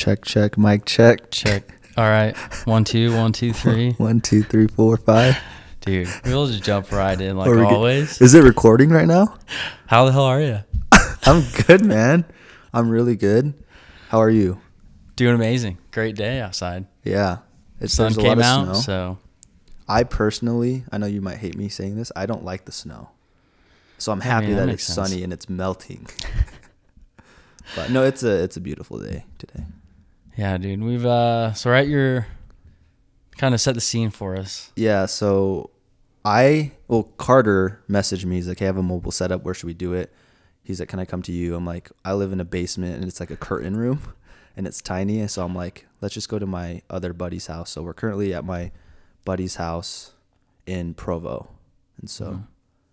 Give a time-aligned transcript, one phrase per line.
[0.00, 1.30] Check, check, mic check.
[1.30, 1.62] Check.
[1.98, 2.34] All right.
[2.64, 3.90] One, two, one, two, three.
[3.98, 5.36] One, two, three, four, five.
[5.82, 7.66] Dude, we'll just jump right in like Are we good?
[7.74, 8.18] always.
[8.22, 9.36] Is it recording right now?
[9.88, 10.60] How the hell are you?
[11.26, 12.24] I'm good, man.
[12.72, 13.52] I'm really good.
[14.08, 14.58] How are you?
[15.16, 15.76] Doing amazing.
[15.90, 16.86] Great day outside.
[17.04, 17.40] Yeah.
[17.78, 18.72] It's Sun came out, snow.
[18.72, 19.18] so
[19.86, 22.10] I personally, I know you might hate me saying this.
[22.16, 23.10] I don't like the snow.
[23.98, 25.10] So I'm I happy mean, that that it's sense.
[25.10, 26.06] sunny and it's melting.
[27.76, 29.64] but no, it's a it's a beautiful day today.
[30.40, 30.82] Yeah, dude.
[30.82, 32.26] We've uh so right you're
[33.36, 34.72] kind of set the scene for us.
[34.76, 35.70] Yeah, so
[36.24, 38.36] I well Carter messaged me.
[38.36, 39.44] He's like, "Hey, I have a mobile setup.
[39.44, 40.12] Where should we do it?"
[40.62, 43.04] He's like, "Can I come to you?" I'm like, "I live in a basement and
[43.04, 44.00] it's like a curtain room,
[44.56, 47.82] and it's tiny." So I'm like, "Let's just go to my other buddy's house." So
[47.82, 48.70] we're currently at my
[49.24, 50.12] buddy's house
[50.66, 51.48] in Provo,
[52.00, 52.46] and so Mhm.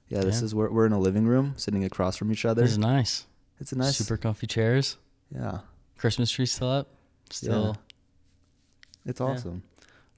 [0.10, 0.46] yeah, this Yeah.
[0.46, 2.62] is where we're in a living room, sitting across from each other.
[2.64, 3.26] This is nice.
[3.60, 4.98] It's a nice, Super comfy chairs.
[5.34, 5.60] yeah,
[5.98, 6.88] Christmas tree still up.
[7.30, 7.78] Still.
[9.06, 9.26] it's Yeah.
[9.28, 9.64] awesome.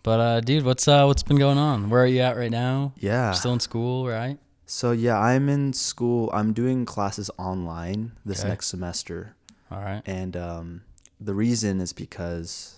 [0.04, 1.90] But uh dude, what's uh what's been going on?
[1.90, 2.93] Where are you at right now?
[2.98, 3.32] Yeah.
[3.32, 4.38] Still in school, right?
[4.65, 6.30] So yeah, I'm in school.
[6.34, 8.49] I'm doing classes online this Okay.
[8.49, 9.35] next semester.
[9.71, 10.02] All right.
[10.05, 10.82] and um,
[11.20, 12.76] the reason is because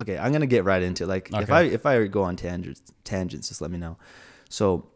[0.00, 2.80] okay i'm gonna get right into it like if i if i go on tangents
[3.02, 3.96] tangents just let me know
[4.48, 4.86] so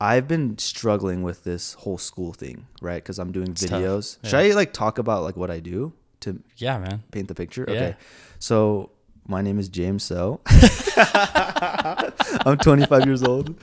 [0.00, 4.28] i've been struggling with this whole school thing right because i'm doing It's videos Yeah.
[4.30, 5.92] should i like talk about like what i do
[6.24, 7.02] to Yeah, man.
[7.12, 7.74] paint the picture Yeah.
[7.74, 7.96] okay
[8.38, 8.90] so
[9.26, 10.40] my name is james so
[12.46, 13.54] i'm 25 years old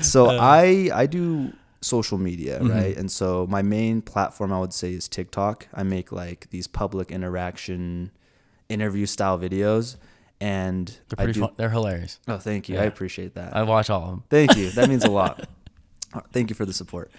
[0.00, 0.38] so Uh.
[0.40, 2.70] i i do social media Mhm.
[2.74, 6.66] right and so my main platform i would say is tiktok i make like these
[6.66, 8.10] public interaction
[8.68, 9.96] interview style videos
[10.40, 11.50] and They're pretty do, fun.
[11.56, 12.18] They're hilarious.
[12.28, 14.22] oh thank you i appreciate that I watch all of them.
[14.28, 14.70] Thank you.
[14.70, 15.48] That means a lot.
[16.32, 17.10] Thank you for the support.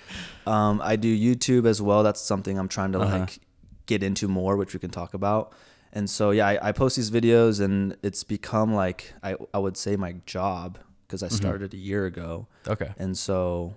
[0.47, 2.01] Um, I do YouTube as well.
[2.03, 3.17] That's something I'm trying to Uh-huh.
[3.19, 3.39] like
[3.87, 5.51] get into more, which we can talk about.
[5.93, 9.75] And so yeah, I, I post these videos, and it's become like I I would
[9.77, 11.31] say my job because I Mhm.
[11.41, 12.91] started a year ago, Okay.
[12.99, 13.73] and so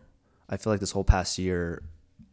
[0.48, 1.82] I feel like this whole past year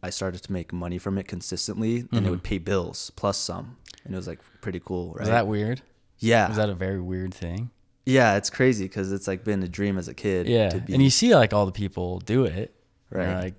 [0.02, 2.30] I started to make money from it consistently, and it Mhm.
[2.30, 5.20] would pay bills plus some, and it was like pretty cool, right?
[5.20, 5.82] Was that weird?
[6.18, 7.70] yeah, Was that a very weird thing?
[8.04, 10.48] yeah, it's crazy because it's like been a dream as a kid.
[10.48, 10.68] Yeah.
[10.70, 12.74] to be, And you see like all the people do it.
[13.10, 13.54] right, like,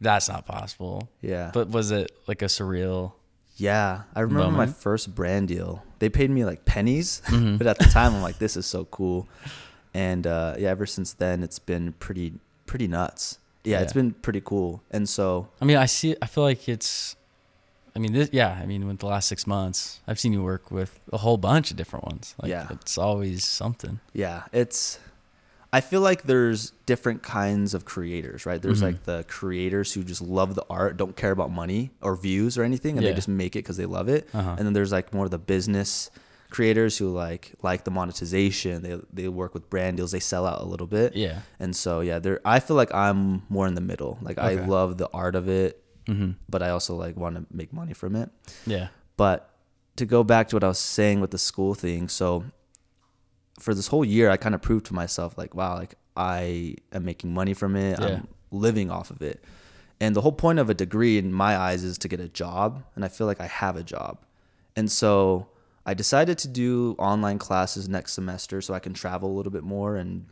[0.00, 1.08] that's not possible.
[1.20, 1.50] yeah.
[1.52, 3.12] But was it like a surreal?
[3.58, 5.82] Yeah, I remember my first brand deal.
[5.98, 7.58] They paid me like pennies, Mhm.
[7.58, 9.28] but at the time I'm like, this is so cool.
[9.92, 12.34] And uh, yeah, ever since then it's been pretty
[12.66, 13.38] pretty nuts.
[13.64, 14.80] Yeah, it's been pretty cool.
[14.90, 16.16] And so I mean, I see.
[16.22, 17.16] I feel like it's.
[17.96, 18.28] I mean, this.
[18.32, 18.56] Yeah.
[18.62, 21.70] I mean, with the last six months, I've seen you work with a whole bunch
[21.72, 22.34] of different ones.
[22.40, 22.68] Like, Yeah.
[22.70, 23.98] It's always something.
[24.12, 25.00] yeah, it's.
[25.72, 28.60] I feel like there's different kinds of creators, right?
[28.60, 28.84] There's Mhm.
[28.84, 32.62] like the creators who just love the art, don't care about money or views or
[32.64, 33.10] anything, and Yeah.
[33.10, 34.28] they just make it because they love it.
[34.32, 34.54] Uh-huh.
[34.56, 36.10] and then there's like more of the business
[36.50, 40.62] creators who like like the monetization they they work with brand deals they sell out
[40.62, 41.40] a little bit Yeah.
[41.60, 44.96] and so yeah there i feel like i'm more in the middle like i love
[44.96, 46.30] the art of it Mm-hmm.
[46.48, 48.30] but i also like want to make money from it
[48.66, 48.88] Yeah.
[49.18, 49.50] but
[49.96, 52.44] to go back to what i was saying with the school thing so
[53.58, 57.04] for this whole year i kind of proved to myself like wow like i am
[57.04, 58.06] making money from it Yeah.
[58.06, 59.42] i'm living off of it
[60.00, 62.82] and the whole point of a degree in my eyes is to get a job
[62.94, 64.18] and i feel like i have a job
[64.76, 65.48] and so
[65.86, 69.64] i decided to do online classes next semester so i can travel a little bit
[69.64, 70.26] more and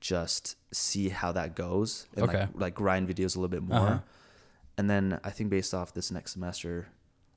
[0.00, 2.38] just see how that goes and Okay.
[2.40, 3.98] like, like grind videos a little bit more Uh-huh.
[4.76, 6.86] and then i think based off this next semester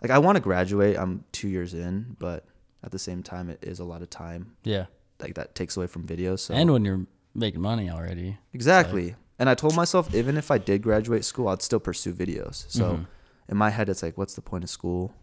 [0.02, 2.46] like i want to graduate i'm two years in but
[2.84, 4.86] at the same time it is a lot of time Yeah.
[5.22, 8.38] Like that takes away from videos so And when you're making money already.
[8.54, 12.66] exactly and i told myself even if i did graduate school i'd still pursue videos
[12.70, 13.08] so Mhm.
[13.50, 15.14] in my head it's like what's the point of school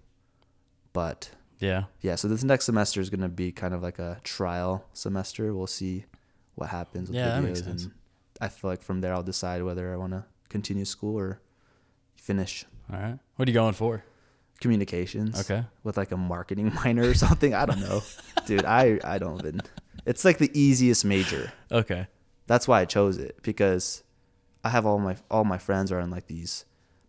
[0.93, 1.85] but Yeah.
[2.01, 5.55] yeah so this next semester is going to be kind of like a trial semester
[5.55, 6.05] we'll see
[6.55, 7.85] what happens with Yeah, videos makes sense.
[7.85, 7.93] and
[8.41, 11.41] i feel like from there i'll decide whether i want to continue school or
[12.17, 13.19] finish All right.
[13.37, 14.05] What are you going for?
[14.61, 15.63] communications Okay.
[15.85, 18.03] with like a marketing minor or something i don't know
[18.47, 19.63] dude i i don't even
[20.11, 22.07] it's like the easiest major Okay.
[22.47, 24.03] that's why i chose it because
[24.65, 26.65] i have all my all my friends are in like these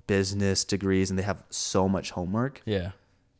[0.07, 2.91] business degrees and they have so much homework Yeah.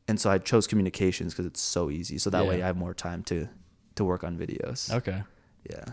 [0.08, 2.94] and so i chose communications because it's so easy so that way i have more
[2.94, 3.48] time to
[3.96, 5.24] to work on videos Okay.
[5.70, 5.86] yeah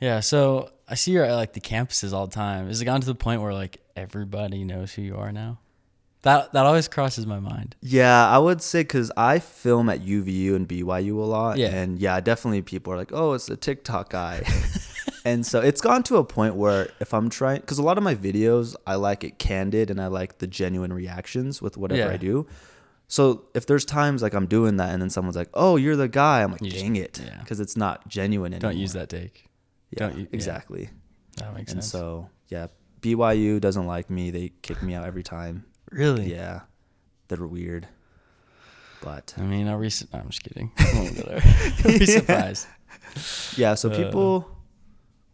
[0.00, 0.20] Yeah.
[0.20, 2.68] So I see you're at like the campuses all the time.
[2.70, 5.58] Is it gotten to the point where like everybody knows who you are now?
[6.22, 7.76] That that always crosses my mind.
[7.80, 11.68] yeah i would say because i film at uvu and byu a lot Yeah.
[11.68, 14.42] and yeah definitely people are like oh it's the tiktok guy
[15.24, 18.04] and so it's gone to a point where if i'm trying because a lot of
[18.04, 22.14] my videos i like it candid and i like the genuine reactions with whatever Yeah.
[22.14, 22.46] i do
[23.10, 26.08] So if there's times like I'm doing that and then someone's like, "Oh, you're the
[26.12, 27.38] guy," I'm like, You just- "Dang it," yeah.
[27.40, 28.72] because it's not genuine anymore.
[28.72, 29.48] Don't use that take.
[29.90, 30.36] Yeah, don't u- yeah.
[30.38, 30.90] exactly.
[31.38, 31.94] That makes And sense.
[31.94, 32.66] And so yeah,
[33.00, 34.24] BYU doesn't like me.
[34.30, 35.64] They kick me out every time.
[35.90, 36.30] Really?
[36.32, 36.60] Yeah,
[37.28, 37.86] they're weird.
[39.00, 40.10] But I mean, I'll recent.
[40.12, 40.72] I'm just kidding.
[40.78, 41.40] I won't go there.
[41.98, 42.66] Be surprised.
[43.56, 44.50] yeah, so Uh, people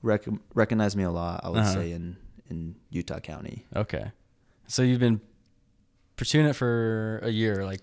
[0.03, 1.41] rec- recognize me a lot.
[1.45, 1.73] I would Uh-huh.
[1.75, 2.17] say in
[2.51, 3.65] in Utah County.
[3.75, 4.13] Okay.
[4.67, 5.21] So you've been
[6.17, 7.81] pursuing it for a year, like,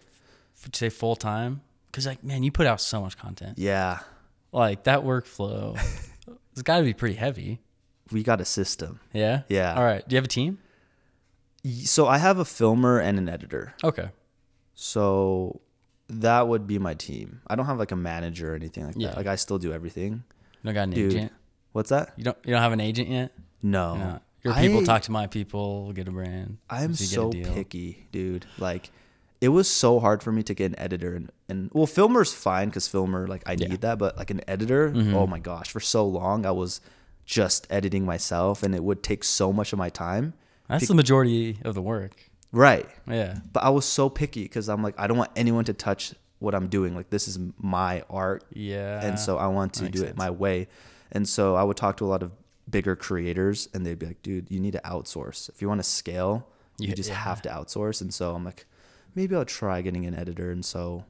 [0.71, 1.62] say full time?
[1.88, 3.57] Because, like, man, you put out so much content.
[3.57, 4.00] Yeah,
[4.51, 5.77] Like, that workflow,
[6.53, 7.59] it's got to be pretty heavy.
[8.12, 9.00] we got a system.
[9.13, 9.41] Yeah?
[9.50, 9.74] Yeah.
[9.75, 10.07] All right.
[10.07, 10.59] Do you have a team?
[11.63, 13.74] So I have a filmer and an editor.
[13.84, 14.10] Okay.
[14.75, 15.62] So
[16.08, 17.42] that would be my team.
[17.48, 19.10] I don't have like a manager or anything like Yeah.
[19.10, 19.18] that.
[19.18, 20.24] Like I still do everything.
[20.63, 21.13] You don't got an Dude.
[21.13, 21.31] agent?
[21.72, 22.13] What's that?
[22.18, 23.31] You don't You don't have an agent yet?
[23.62, 23.96] No.
[24.44, 24.54] You're.
[24.54, 26.58] Your people I- talk to my people, we'll get a brand.
[26.69, 28.48] I'm so picky, dude.
[28.58, 28.90] Like,
[29.40, 32.69] it was so hard for me to get an editor, and, and well, filmer's fine
[32.69, 33.68] because filmer, like, I Yeah.
[33.68, 35.13] need that, but like an editor, Mhm.
[35.13, 36.81] oh my gosh, for so long I was
[37.24, 40.34] just editing myself, and it would take so much of my time.
[40.71, 42.13] That's the majority of the work.
[42.51, 43.39] Right, Yeah.
[43.53, 46.53] but I was so picky because I'm like, I don't want anyone to touch what
[46.56, 46.95] I'm doing.
[46.95, 49.06] Like, this is my art, Yeah.
[49.06, 50.68] and so I want to do it my way.
[51.12, 52.33] And so I would talk to a lot of
[52.69, 55.83] bigger creators, and they'd be like, "Dude, you need to outsource if you want to
[55.88, 56.47] scale.
[56.79, 57.15] You, You- just yeah.
[57.15, 58.65] have to outsource." And so I'm like,
[59.15, 60.51] maybe I'll try getting an editor.
[60.51, 61.06] And so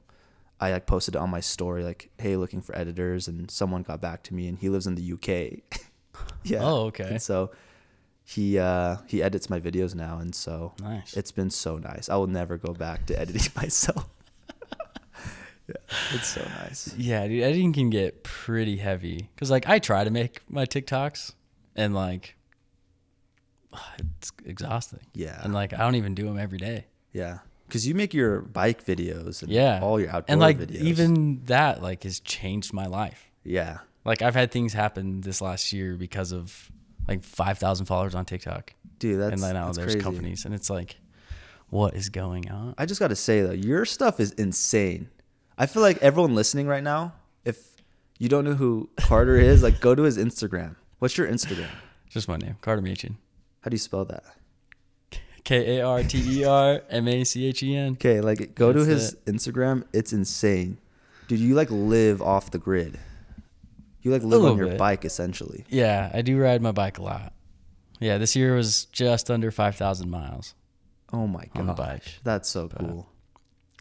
[0.60, 4.22] I like posted on my story, like, "Hey, looking for editors," and someone got back
[4.24, 5.62] to me, and he lives in the UK.
[6.44, 6.60] yeah.
[6.62, 7.04] Oh, okay.
[7.10, 7.50] And so
[8.24, 11.14] he uh, he edits my videos now, and so Nice.
[11.16, 12.08] it's been so nice.
[12.08, 14.08] I will never go back to editing myself.
[15.68, 15.74] yeah,
[16.14, 16.94] it's so nice.
[16.96, 19.28] Yeah, dude, editing can get pretty heavy.
[19.36, 21.32] Cause like I try to make my TikToks,
[21.76, 22.36] and like
[23.98, 25.00] it's exhausting.
[25.14, 25.40] Yeah.
[25.42, 26.86] And like I don't even do them every day.
[27.12, 29.80] Yeah, because you make your bike videos and Yeah.
[29.82, 30.80] all your outdoor and like videos.
[30.82, 33.30] even that like has changed my life.
[33.44, 36.70] yeah, Like I've had things happen this last year because of
[37.08, 40.04] like five thousand followers on TikTok, dude, that's and then now that's there's crazy.
[40.04, 40.96] companies, and it's like,
[41.70, 42.74] what is going on?
[42.78, 45.08] I just got to say though, your stuff is insane.
[45.58, 47.14] I feel like everyone listening right now,
[47.44, 47.76] if
[48.18, 50.76] you don't know who Carter is, like go to his Instagram.
[50.98, 51.68] What's your Instagram?
[52.08, 53.16] Just my name, Carter Machen.
[53.62, 54.24] How do you spell that?
[55.44, 57.92] K A R T E R M A C H E N.
[57.94, 59.84] Okay, like go to That's his Instagram.
[59.92, 60.78] It's insane,
[61.26, 61.40] dude.
[61.40, 62.98] You like live off the grid.
[64.02, 64.78] You like live on your bit.
[64.78, 65.64] bike essentially.
[65.68, 67.32] Yeah, I do ride my bike a lot.
[68.00, 70.54] Yeah, this year was just under 5,000 miles.
[71.12, 72.02] Oh my On the god, bike.
[72.24, 73.08] that's so But- cool.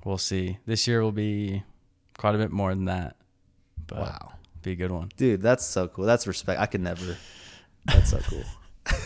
[0.05, 0.57] We'll see.
[0.65, 1.63] This year will be
[2.17, 3.15] quite a bit more than that.
[3.87, 4.33] But Wow,
[4.63, 5.09] be a good one.
[5.17, 6.05] dude, that's so cool.
[6.05, 6.59] That's respect.
[6.59, 7.17] I could never.
[7.85, 8.43] That's so cool.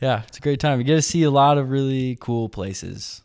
[0.00, 0.78] Yeah, it's a great time.
[0.78, 3.20] You get to see a lot of really cool places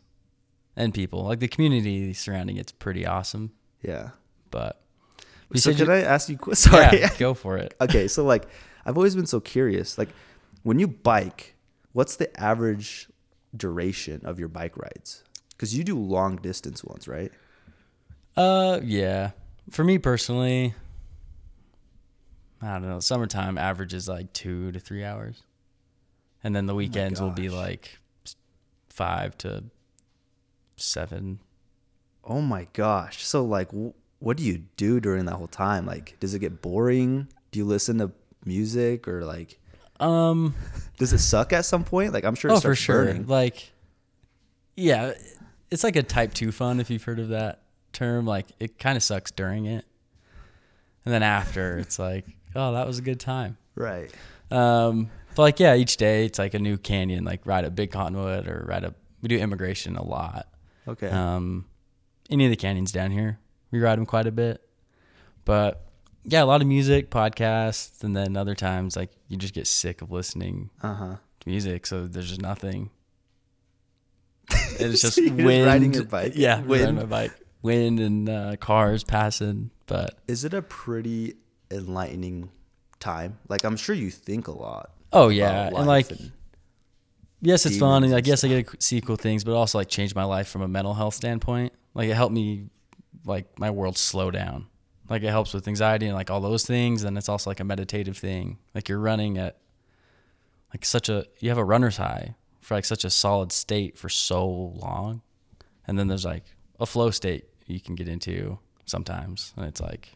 [0.76, 1.24] and people.
[1.24, 3.52] Like the community surrounding it's pretty awesome.
[3.82, 4.10] Yeah.
[4.50, 4.78] But
[5.52, 6.38] you so can you- I ask you?
[6.54, 7.00] Sorry.
[7.00, 7.74] Yeah, go for it.
[7.80, 8.46] okay, so like
[8.84, 9.98] I've always been so curious.
[9.98, 10.08] Like
[10.62, 11.54] when you bike,
[11.92, 13.08] what's the average
[13.56, 15.22] duration of your bike rides?
[15.50, 17.32] Because you do long distance ones, right?
[18.36, 19.30] Uh, yeah.
[19.70, 20.74] For me personally,
[22.60, 23.00] I don't know.
[23.00, 25.42] Summertime averages like two to three hours,
[26.44, 27.98] and then the weekends will be like
[28.88, 29.64] five to
[30.76, 31.40] seven.
[32.24, 33.24] Oh my gosh.
[33.24, 33.70] So like,
[34.26, 35.86] what do you do during that whole time?
[35.86, 37.28] Like, does it get boring?
[37.52, 38.10] Do you listen to
[38.44, 39.56] music or like,
[40.00, 40.52] Um,
[40.98, 42.12] does it suck at some point?
[42.12, 42.50] Like, I'm sure.
[42.50, 43.04] It oh for sure.
[43.04, 43.28] burning.
[43.28, 43.70] Like,
[44.74, 45.12] yeah,
[45.70, 48.26] it's like a type two fun if you've heard of that term.
[48.26, 49.84] Like, it kind of sucks during it,
[51.04, 53.56] and then after, it's like, oh, that was a good time.
[53.76, 54.12] Right.
[54.50, 57.22] Um, but like yeah, each day it's like a new canyon.
[57.22, 58.92] Like ride a big cottonwood or ride a.
[59.22, 60.48] We do Emigration a lot.
[60.88, 61.10] Okay.
[61.10, 61.66] Um,
[62.28, 63.38] any of the canyons down here,
[63.76, 64.62] we ride them quite a bit.
[65.44, 65.84] But
[66.24, 70.02] yeah, a lot of music, podcasts, and then other times like you just get sick
[70.02, 71.16] of listening Uh huh.
[71.40, 72.90] to music, so there's just nothing.
[74.78, 75.66] It's just So you're just wind.
[75.66, 76.32] riding your bike?
[76.36, 76.96] Yeah, riding Wind?
[76.96, 77.32] my bike.
[77.62, 81.34] Wind and uh, cars passing, but Is it a pretty
[81.70, 82.50] enlightening
[83.00, 83.38] time?
[83.48, 84.90] Like, I'm sure you think a lot.
[85.12, 86.08] oh yeah, and like
[87.40, 89.78] yes, it's fun, and I and guess I get to see cool things, but also
[89.78, 91.72] like change my life from a mental health standpoint.
[91.94, 92.68] Like it helped me,
[93.24, 94.66] like my world slow down.
[95.08, 97.64] Like it helps with anxiety and like all those things, and it's also like a
[97.64, 98.58] meditative thing.
[98.74, 99.56] Like you're running at
[100.72, 104.08] like such a you have a runner's high for like such a solid state for
[104.08, 105.22] so long,
[105.86, 106.44] and then there's like
[106.80, 110.10] a flow state you can get into sometimes, and it's like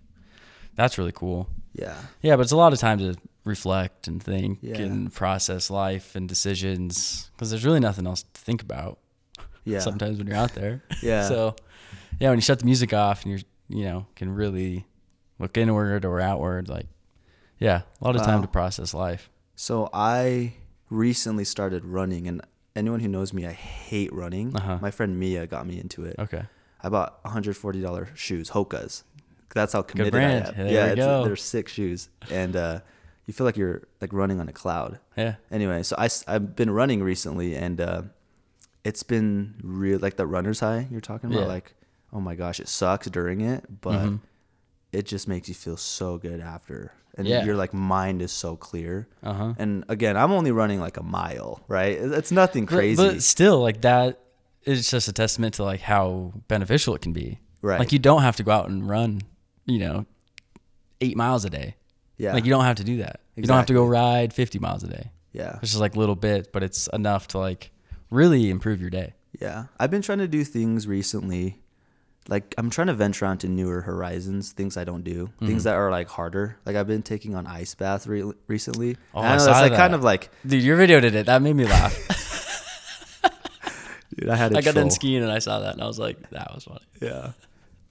[0.74, 1.48] that's really cool.
[1.72, 1.96] yeah.
[2.22, 3.14] Yeah, but it's a lot of time to
[3.44, 4.78] reflect and think Yeah.
[4.78, 8.98] and process life and decisions because there's really nothing else to think about
[9.64, 9.78] Yeah.
[9.88, 10.82] sometimes when you're out there.
[11.02, 11.28] Yeah.
[11.28, 11.56] So
[12.20, 14.86] yeah, when you shut the music off and you're you know can really
[15.38, 16.86] look inward or outward, like
[17.58, 19.30] yeah, a lot of time to process life.
[19.56, 20.54] So I
[20.88, 22.40] recently started running, and
[22.74, 24.56] anyone who knows me, I hate running.
[24.56, 24.78] Uh-huh.
[24.80, 26.16] My friend Mia got me into it.
[26.18, 26.42] Okay.
[26.82, 29.04] I bought $140 shoes, Hoka's.
[29.54, 30.14] That's how committed.
[30.14, 30.54] I am.
[30.56, 31.24] There yeah, it's, go.
[31.24, 32.80] they're sick shoes, and uh,
[33.26, 34.98] you feel like you're like running on a cloud.
[35.16, 35.34] Yeah.
[35.50, 38.02] Anyway, so I have been running recently, and uh,
[38.84, 41.42] it's been real like the runner's high you're talking about.
[41.42, 41.46] Yeah.
[41.46, 41.74] Like,
[42.12, 44.20] oh my gosh, it sucks during it, but Mhm.
[44.92, 47.44] it just makes you feel so good after, and Yeah.
[47.44, 49.08] your like mind is so clear.
[49.22, 49.54] Uh huh.
[49.58, 51.96] And again, I'm only running like a mile, right?
[51.98, 52.96] It's nothing crazy.
[52.96, 54.18] But, but still, like that
[54.64, 57.38] is just a testament to like how beneficial it can be.
[57.62, 57.78] Right.
[57.78, 59.22] Like you don't have to go out and run,
[59.66, 60.06] you know,
[61.00, 61.76] eight miles a day.
[62.18, 62.34] yeah.
[62.34, 63.20] Like you don't have to do that.
[63.36, 65.10] You don't have to go ride 50 miles a day.
[65.32, 65.58] yeah.
[65.62, 67.70] It's just like little bit, but it's enough to like
[68.10, 69.14] really improve your day.
[69.40, 69.66] Yeah.
[69.78, 71.62] I've been trying to do things recently.
[72.28, 75.46] Like I'm trying to venture onto newer horizons, things I don't do, Mm-hmm.
[75.46, 76.58] things that are like harder.
[76.66, 78.96] Like I've been taking on ice bath re- recently.
[79.14, 79.76] Oh, And I know saw that's like that.
[79.78, 81.26] kind of like, Dude, your video did it.
[81.26, 81.96] That made me laugh.
[84.16, 85.98] dude, I had a I got done skiing and I saw that and I was
[85.98, 86.80] like, that was funny.
[87.00, 87.32] Yeah.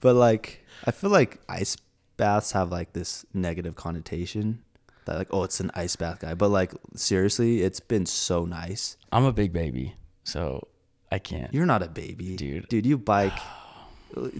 [0.00, 1.76] But like I feel like ice
[2.16, 4.62] baths have like this negative connotation
[5.06, 6.34] that like oh it's an ice bath guy.
[6.34, 8.96] But like seriously, it's been so nice.
[9.12, 9.94] I'm a big baby,
[10.24, 10.68] so
[11.12, 11.52] I can't.
[11.52, 12.68] You're not a baby, Dude.
[12.68, 13.36] Dude, you bike.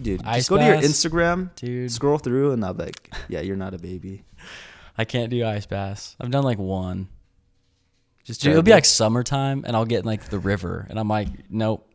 [0.01, 0.75] Dude, Ice just go to your?
[0.77, 1.91] Instagram, Dude.
[1.91, 4.23] scroll through, and I'll be like, yeah, you're not a baby.
[4.97, 6.15] I can't do ice baths.
[6.19, 7.07] I've done like one.
[8.23, 11.07] Just Dude, it'll be like summertime and I'll get in like the river and I'm
[11.07, 11.89] like, nope,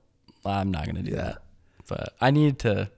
[0.45, 1.17] I'm not gonna do Yeah.
[1.23, 1.43] that.
[1.87, 2.91] But I need to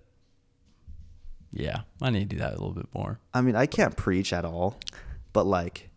[1.53, 3.19] Yeah, I need to do that a little bit more.
[3.35, 4.79] I mean, I can't preach at all,
[5.33, 5.91] but like,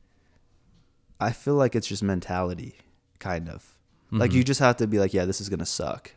[1.19, 2.75] I feel like it's just mentality,
[3.19, 3.77] kind of.
[4.11, 4.37] Like Mm-hmm.
[4.39, 6.11] you just have to be like, yeah, this is gonna suck.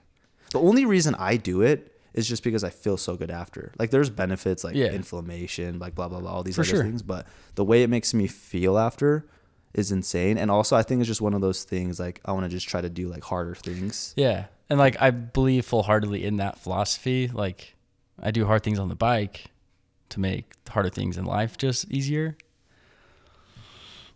[0.50, 3.72] The only reason I do it is just because I feel so good after.
[3.78, 4.86] Like, there's benefits like Yeah.
[4.92, 6.82] inflammation, like blah blah blah, all these For other sure.
[6.82, 7.02] things.
[7.02, 9.26] But the way it makes me feel after
[9.74, 10.38] is insane.
[10.38, 11.98] And also, I think it's just one of those things.
[11.98, 14.14] Like, I want to just try to do like harder things.
[14.16, 14.46] Yeah.
[14.70, 17.28] And like I believe full heartedly in that philosophy.
[17.28, 17.74] Like
[18.22, 19.46] I do hard things on the bike
[20.10, 22.36] to make harder things in life just easier.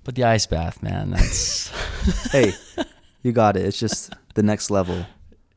[0.04, 1.68] But the ice bath, man, that's
[2.32, 2.54] hey,
[3.22, 3.66] you got it.
[3.66, 5.04] It's just the next level.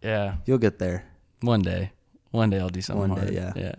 [0.02, 0.36] yeah.
[0.46, 1.06] You'll get there.
[1.42, 1.92] One day.
[2.32, 3.56] One day I'll do something One day, hard.
[3.58, 3.64] yeah.
[3.64, 3.76] Yeah.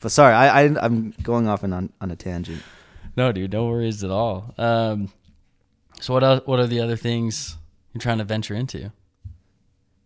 [0.00, 2.62] But sorry, I, I I'm going off and on on a tangent.
[3.16, 4.54] No, dude, no worries at all.
[4.56, 5.12] Um,
[6.00, 7.56] so what else, what are the other things
[7.92, 8.90] you're trying to venture into?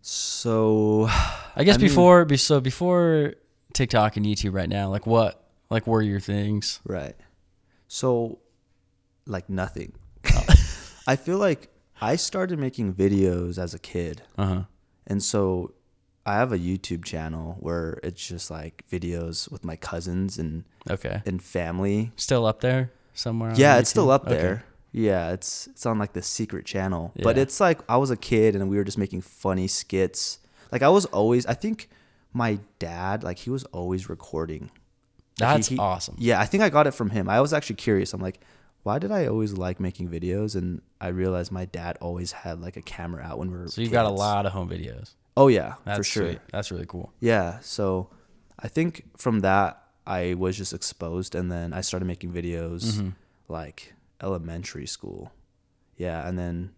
[0.00, 1.06] So,
[1.56, 3.34] I guess I mean- before be so before
[3.72, 6.80] TikTok and YouTube right now, like what like were your things?
[6.84, 7.14] right.
[7.88, 8.40] So,
[9.26, 9.92] like nothing.
[11.06, 11.68] I feel like
[12.00, 14.22] I started making videos as a kid.
[14.36, 14.62] Uh huh.
[15.06, 15.72] And so
[16.26, 21.22] I have a YouTube channel where it's just like videos with my cousins and, Okay.
[21.26, 22.12] and family.
[22.16, 23.50] Still up there somewhere?
[23.50, 24.14] on Yeah, it's still YouTube?
[24.14, 24.36] up Okay.
[24.36, 24.64] there.
[24.92, 27.12] Yeah, it's it's on like the secret channel.
[27.20, 30.38] But it's like I was a kid and we were just making funny skits.
[30.72, 31.88] Like I was always I think
[32.32, 34.70] my dad like he was always recording.
[35.40, 36.14] Like, he- That's he- awesome.
[36.18, 37.28] Yeah, I think I got it from him.
[37.28, 38.12] I was actually curious.
[38.14, 38.40] I'm like,
[38.84, 40.54] why did I always like making videos?
[40.54, 43.80] And I realized my dad always had like a camera out when we were So
[43.80, 45.14] you've got a lot of home videos.
[45.36, 46.26] Oh yeah, That's for sure.
[46.28, 46.40] sweet.
[46.52, 47.12] That's really cool.
[47.20, 47.58] Yeah.
[47.60, 48.08] So
[48.58, 53.08] I think from that I was just exposed and then I started making videos Mm-hmm.
[53.48, 55.32] like elementary school.
[55.96, 56.70] Yeah, and then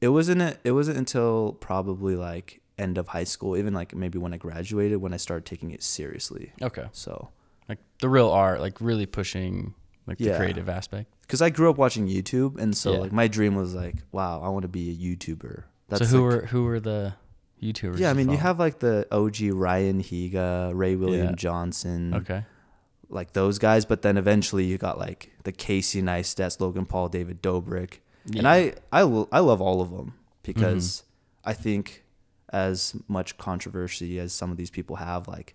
[0.00, 4.18] it wasn't it, it wasn't until probably like end of high school, even like maybe
[4.18, 6.52] when I graduated when I started taking it seriously.
[6.62, 6.86] Okay.
[6.92, 7.30] So,
[7.68, 9.74] Like the real art, like really pushing
[10.06, 11.10] like the creative aspect.
[11.26, 12.98] cuz I grew up watching YouTube and so Yeah.
[13.00, 15.64] like my dream was like, wow, I want to be a YouTuber.
[15.96, 17.14] so who like- were who were the
[17.62, 17.98] YouTubers?
[17.98, 21.32] Yeah, I mean, you have like the OG Ryan Higa, Ray William Yeah.
[21.34, 22.14] Johnson.
[22.14, 22.44] Okay.
[23.10, 27.42] like those guys, but then eventually you got like the Casey Neistat, Logan Paul, David
[27.42, 28.50] Dobrik, and Yeah.
[28.50, 30.12] I I lo- I love all of them
[30.42, 31.50] because Mm-hmm.
[31.50, 32.04] I think
[32.52, 35.54] as much controversy as some of these people have, like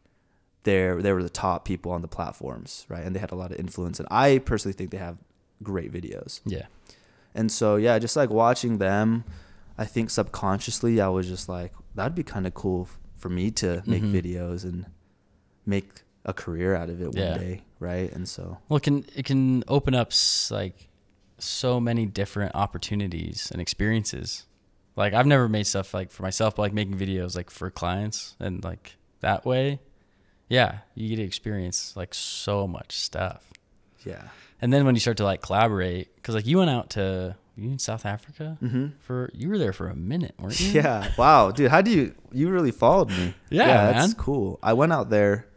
[0.64, 3.04] they're they were the top people on the platforms, right?
[3.06, 5.18] And they had a lot of influence, and I personally think they have
[5.62, 6.42] great videos.
[6.46, 6.66] Yeah.
[7.36, 9.26] And so yeah, just like watching them,
[9.78, 13.50] I think subconsciously I was just like that'd be kind of cool f- for me
[13.52, 14.12] to make Mhm.
[14.14, 14.86] videos and
[15.66, 17.38] make a career out of it one Yeah.
[17.38, 18.12] day, right?
[18.12, 20.90] And so Well, it can it can open up s- like
[21.40, 24.46] so many different opportunities and experiences.
[24.96, 28.36] Like I've never made stuff like for myself, but like making videos like for clients
[28.40, 29.80] and like that way,
[30.50, 33.52] yeah, you get to experience like so much stuff.
[34.06, 34.28] yeah.
[34.62, 37.70] And then when you start to like collaborate, because like you went out to you
[37.72, 38.88] in South Africa Mm-hmm.
[39.00, 40.72] for you were there for a minute, weren't you?
[40.82, 41.12] Yeah.
[41.18, 43.34] Wow, dude, how do you you really followed me?
[43.50, 44.16] Yeah, that's man.
[44.18, 44.60] cool.
[44.64, 45.48] I went out there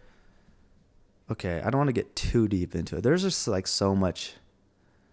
[1.30, 3.02] okay, I don't want to get too deep into it.
[3.02, 4.34] There's just like so much.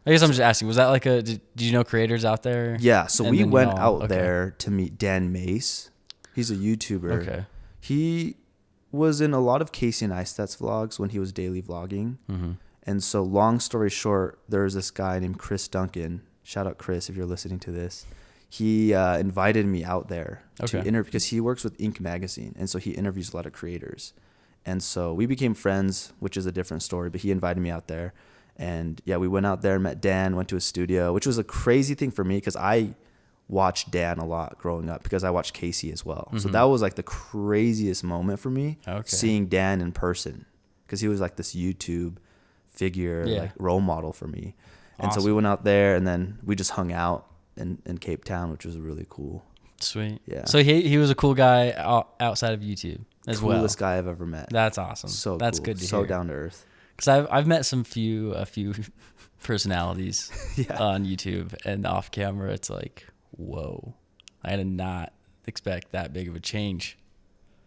[0.05, 0.67] I guess I'm just asking.
[0.67, 1.21] Was that like a?
[1.21, 2.77] Did, did you know creators out there?
[2.79, 4.07] Yeah, so And we went out okay.
[4.07, 5.89] there to meet Dan Mace.
[6.35, 7.21] He's a YouTuber.
[7.21, 7.45] Okay.
[7.79, 8.35] He
[8.91, 12.17] was in a lot of Casey Neistat's vlogs when he was daily vlogging.
[12.29, 12.51] Mm-hmm.
[12.85, 16.21] And so, long story short, there's this guy named Chris Duncan.
[16.43, 18.05] Shout out Chris if you're listening to this.
[18.50, 22.00] He uh, invited me out there to interview because he works with Inc.
[22.00, 24.13] magazine, and so he interviews a lot of creators.
[24.65, 27.09] And so we became friends, which is a different story.
[27.09, 28.13] But he invited me out there,
[28.57, 31.43] and yeah, we went out there, met Dan, went to his studio, which was a
[31.43, 32.93] crazy thing for me because I
[33.50, 36.29] watched Dan a lot growing up because I watched Casey as well.
[36.38, 36.51] So Mhm.
[36.53, 39.01] that was like the craziest moment for me, Okay.
[39.05, 40.45] seeing Dan in person
[40.85, 42.17] because he was like this YouTube
[42.67, 43.39] figure, Yeah.
[43.41, 44.55] like role model for me.
[45.00, 48.23] And so we went out there, and then we just hung out in, in Cape
[48.23, 49.43] Town, which was really cool.
[49.79, 50.21] Sweet.
[50.25, 50.45] Yeah.
[50.45, 51.71] So he he was a cool guy
[52.19, 53.57] outside of YouTube as Coolest well.
[53.57, 54.50] Coolest guy I've ever met.
[54.50, 55.09] That's awesome.
[55.09, 55.65] so That's cool.
[55.65, 56.05] good to so hear.
[56.05, 56.65] So down to earth.
[56.95, 58.73] Because I've I've met some few a few
[59.43, 60.77] personalities Yeah.
[60.81, 62.51] on YouTube and off camera.
[62.51, 63.93] It's like whoa,
[64.43, 65.12] I did not
[65.47, 66.97] expect that big of a change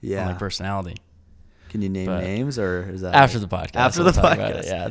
[0.03, 0.25] on yeah.
[0.27, 0.97] my personality.
[1.69, 3.77] Can you name but- names or is that After the podcast.
[3.77, 4.65] After the podcast.
[4.67, 4.89] Yeah,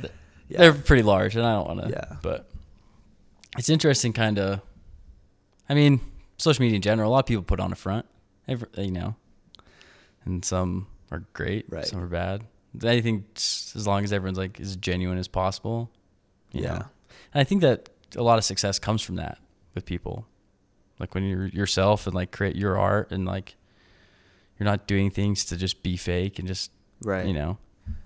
[0.47, 0.59] Yeah.
[0.59, 1.89] they're pretty large, and I don't want to.
[1.89, 2.17] Yeah.
[2.21, 2.49] But
[3.57, 4.61] it's interesting, kind of.
[5.67, 5.99] I mean,
[6.37, 7.09] social media in general.
[7.09, 8.05] A lot of people put on a front,
[8.47, 9.15] every, you know,
[10.25, 11.85] and some are great, Right.
[11.85, 12.43] some are bad.
[12.83, 15.89] I think as long as everyone's like as genuine as possible,
[16.51, 16.61] Yeah.
[16.61, 16.85] know.
[17.33, 19.39] And I think that a lot of success comes from that
[19.73, 20.27] with people,
[20.99, 23.55] like when you're yourself and like create your art and like
[24.59, 26.71] you're not doing things to just be fake and just
[27.01, 27.25] Right.
[27.25, 27.57] you know.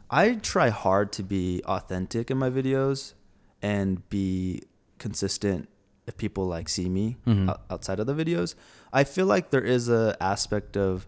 [0.10, 3.14] I try hard to be authentic in my videos
[3.62, 4.64] and be
[4.98, 5.70] consistent
[6.08, 7.56] if people like see me Mhm.
[7.70, 8.56] outside of the videos.
[8.92, 11.08] I feel like there is a aspect of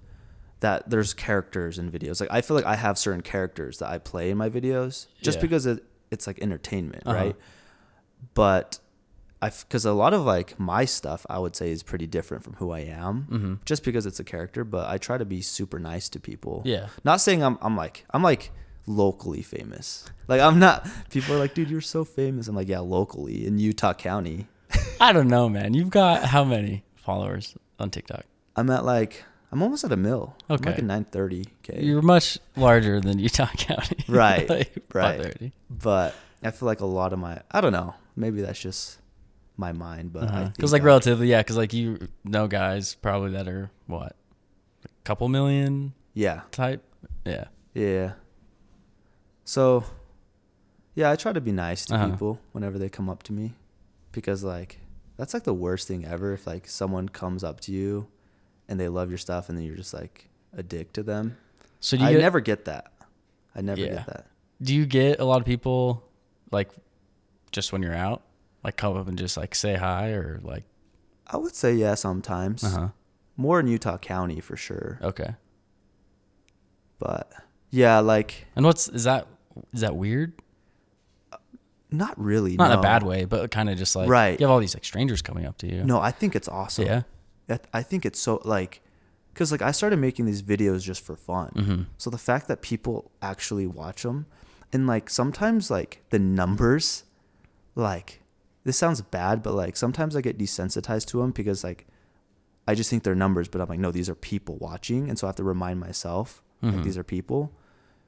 [0.59, 2.21] that there's characters in videos.
[2.21, 5.37] Like I feel like I have certain characters that I play in my videos just
[5.37, 5.41] Yeah.
[5.41, 7.15] because it, it's like entertainment, Uh-huh.
[7.17, 7.35] right?
[8.35, 8.79] But
[9.41, 12.53] I because a lot of like my stuff I would say is pretty different from
[12.55, 15.79] who I am hmm just because it's a character, but I try to be super
[15.79, 16.61] nice to people.
[16.65, 16.89] Yeah.
[17.03, 18.51] Not saying I'm I'm like I'm like
[18.87, 20.05] locally famous.
[20.27, 22.47] Like I'm not people are like, dude, you're so famous.
[22.47, 24.47] I'm like, yeah, locally in Utah County.
[24.99, 25.73] I don't know, man.
[25.73, 28.23] You've got how many followers on TikTok?
[28.55, 30.35] I'm at like I'm almost at a mil.
[30.49, 30.77] I'm like Okay.
[30.77, 31.81] at nine thirty K.
[31.81, 34.03] You're much larger than Utah County.
[34.07, 35.51] Right, Like, right.
[35.69, 37.95] But I feel like a lot of my I don't know.
[38.15, 38.97] Maybe that's just
[39.57, 41.39] my mind, but I Because think like I- relatively, yeah.
[41.41, 44.15] Because like you know guys probably that are what,
[44.85, 46.41] a couple million Yeah.
[46.51, 46.83] type.
[47.25, 47.45] Yeah.
[47.73, 48.13] Yeah.
[49.51, 49.83] So,
[50.95, 52.09] yeah, I try to be nice to Uh-huh.
[52.11, 53.53] people whenever they come up to me,
[54.13, 54.79] because like
[55.17, 56.31] that's like the worst thing ever.
[56.33, 58.07] If like someone comes up to you,
[58.69, 61.35] and they love your stuff, and then you're just like a dick to them.
[61.81, 62.93] So do you I get, never get that.
[63.53, 63.95] I never Yeah.
[63.95, 64.25] get that.
[64.61, 66.01] do you get a lot of people
[66.51, 66.69] like
[67.51, 68.21] just when you're out,
[68.63, 70.63] like come up and just like say hi or like
[71.27, 72.63] I would say yeah sometimes.
[72.63, 72.89] uh huh
[73.35, 75.35] More in Utah County for sure, okay.
[76.99, 77.31] but
[77.69, 79.27] yeah, like And what's is that
[79.73, 80.33] is that weird?
[81.93, 82.55] not really.
[82.55, 84.39] Not in a bad way, but kind of just like Right.
[84.39, 85.83] You have all these like strangers coming up to you.
[85.83, 86.85] No, I think it's awesome.
[86.85, 87.01] Yeah.
[87.49, 88.81] I, I think it's so like,
[89.35, 91.51] cause like I started making these videos just for fun.
[91.55, 91.81] Mm-hmm.
[91.97, 94.25] So the fact that people actually watch them,
[94.71, 97.03] and like sometimes like the numbers,
[97.75, 98.21] like
[98.63, 101.87] this sounds bad, but like sometimes I get desensitized to them because like
[102.69, 105.27] I just think they're numbers, but I'm like no, these are people watching, and so
[105.27, 106.75] I have to remind myself Mhm.
[106.75, 107.51] like these are people.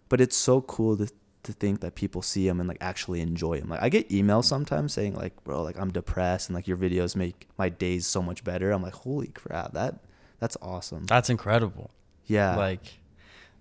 [0.08, 1.10] But it's so cool to
[1.44, 3.70] to think that people see them and like actually enjoy them.
[3.70, 7.16] Like I get emails sometimes saying like, bro, like I'm depressed and like your videos
[7.16, 8.72] make my days so much better.
[8.72, 9.96] I'm like, holy crap, that
[10.40, 11.06] that's awesome.
[11.06, 11.92] That's incredible.
[12.26, 12.56] Yeah.
[12.56, 13.00] Like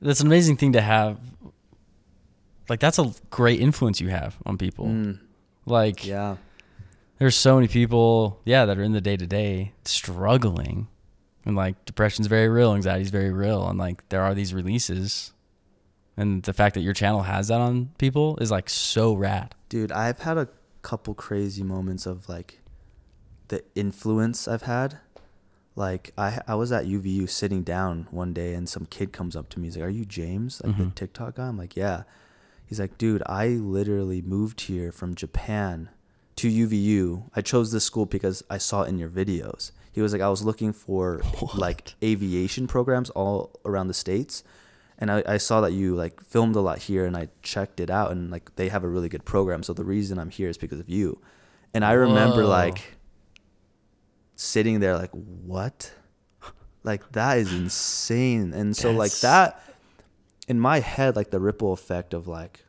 [0.00, 1.18] that's an amazing thing to have.
[2.68, 4.86] Like that's a great influence you have on people.
[4.86, 5.18] Mm,
[5.66, 6.36] Like yeah.
[7.18, 10.88] there's so many people, yeah, that are in the day to day struggling.
[11.44, 15.32] And like depression's very real, anxiety's very real, and like there are these releases.
[16.16, 19.54] And the fact that your channel has that on people is like so rad.
[19.68, 20.48] Dude, I've had a
[20.82, 22.60] couple crazy moments of like
[23.48, 24.98] the influence I've had.
[25.74, 29.48] Like I I was at UVU sitting down one day and some kid comes up
[29.50, 29.68] to me.
[29.68, 30.60] He's like, "Are you James?
[30.62, 30.94] Like the Mhm.
[30.94, 32.02] TikTok guy?" I'm like, "Yeah."
[32.66, 35.88] He's like, "Dude, I literally moved here from Japan
[36.36, 37.24] to UVU.
[37.34, 40.28] I chose this school because I saw it in your videos." He was like, "I
[40.28, 41.22] was looking for
[41.54, 44.42] like aviation programs all around the states."
[44.98, 47.90] And I, I saw that you like filmed a lot here and I checked it
[47.90, 49.62] out and like they have a really good program.
[49.62, 51.20] So the reason I'm here is because of you.
[51.74, 52.48] And I remember Whoa.
[52.48, 52.96] like
[54.36, 55.92] sitting there like, what?
[56.84, 58.52] Like that is insane.
[58.52, 59.62] And so like that
[60.48, 62.64] in my head, like the ripple effect of like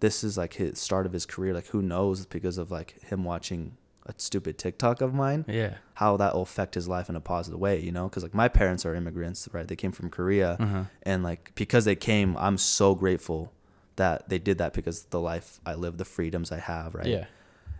[0.00, 1.54] this is like his start of his career.
[1.54, 5.74] Like who knows because of like him watching a stupid TikTok of mine, Yeah.
[5.94, 8.08] how that will affect his life in a positive way, you know?
[8.08, 9.66] Because like my parents are immigrants, right?
[9.66, 10.84] They came from Korea, Uh-huh.
[11.04, 13.52] and like because they came, I'm so grateful
[13.96, 17.06] that they did that because the life I live, the freedoms I have, right?
[17.06, 17.24] Yeah.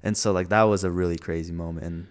[0.02, 2.06] And so like that was a really crazy moment, and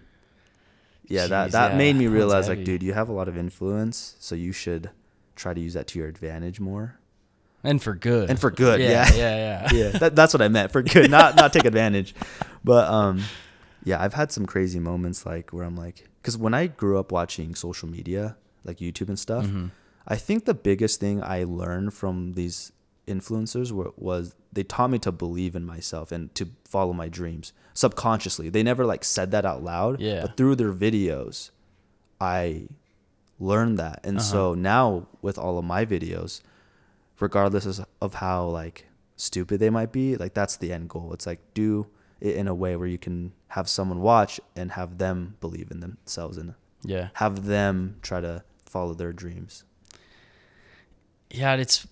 [1.06, 3.36] yeah, that Jeez, that yeah, made me realize like, dude, you have a lot of
[3.36, 4.90] influence, so you should
[5.36, 6.98] try to use that to your advantage more.
[7.62, 8.30] And for good.
[8.30, 9.08] And for good, Yeah.
[9.12, 9.16] yeah.
[9.16, 9.36] Yeah.
[9.36, 9.68] Yeah.
[9.72, 12.14] yeah, that, that's what I meant for good, not not take advantage.
[12.62, 13.22] But um,
[13.84, 17.12] yeah, I've had some crazy moments like where I'm like, because when I grew up
[17.12, 19.70] watching social media, like YouTube and stuff, Mhm.
[20.06, 22.72] I think the biggest thing I learned from these
[23.06, 27.52] influencers were, was they taught me to believe in myself and to follow my dreams
[27.74, 28.48] subconsciously.
[28.48, 30.22] They never like said that out loud, Yeah.
[30.22, 31.50] but through their videos,
[32.20, 32.68] I
[33.38, 34.00] learned that.
[34.04, 34.24] And Uh-huh.
[34.26, 36.40] so now with all of my videos,
[37.20, 41.12] regardless of- how like stupid they might be, like that's the end goal.
[41.12, 41.86] It's like do
[42.24, 46.36] in a way where you can have someone watch and have them believe in themselves
[46.38, 47.08] and Yeah.
[47.14, 49.64] have them try to follow their dreams.
[51.30, 51.86] yeah, it's.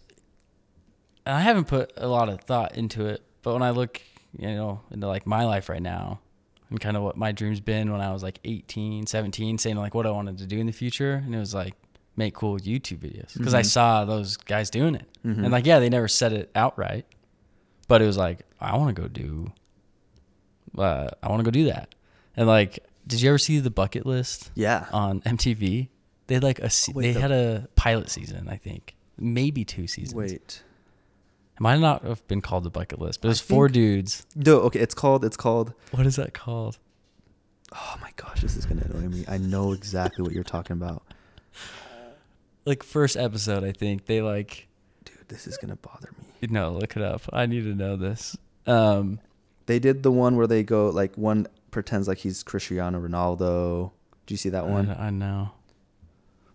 [1.27, 4.01] I haven't put a lot of thought into it, but when I look,
[4.37, 6.21] you know, into like my life right now,
[6.71, 9.95] and kind of what my dreams been when I was like 18, 17, saying like
[9.95, 11.75] what I wanted to do in the future, and it was like
[12.17, 13.67] make cool YouTube videos because I Mhm.
[13.67, 15.39] saw those guys doing it, Mhm.
[15.45, 17.07] and like yeah, they never said it outright,
[17.89, 19.53] but it was like I want to go do.
[20.77, 21.95] Uh, I want to go do that,
[22.37, 24.51] and like, did you ever see the bucket list?
[24.55, 24.87] Yeah.
[24.93, 25.89] on MTV.
[26.29, 29.65] They had like a se- Wait, they the- had a pilot season, I think, maybe
[29.65, 30.15] two seasons.
[30.15, 30.33] Wait.
[30.33, 33.75] it might not have been called the bucket list, but it I was four think-
[33.75, 34.27] dudes.
[34.35, 36.79] No, okay, it's called it's called What is that called?
[37.75, 39.25] Oh my gosh, this is gonna annoy me.
[39.29, 41.03] I know exactly what you're talking about.
[42.65, 44.69] Like first episode, I think they like.
[45.05, 46.49] Dude, this is gonna bother me.
[46.49, 47.23] No, look it up.
[47.33, 48.37] I need to know this.
[48.67, 49.19] Um,
[49.67, 53.93] They did the one where they go like one pretends like he's Cristiano Ronaldo.
[54.27, 54.87] Do you see that one?
[54.87, 55.51] kn- I know.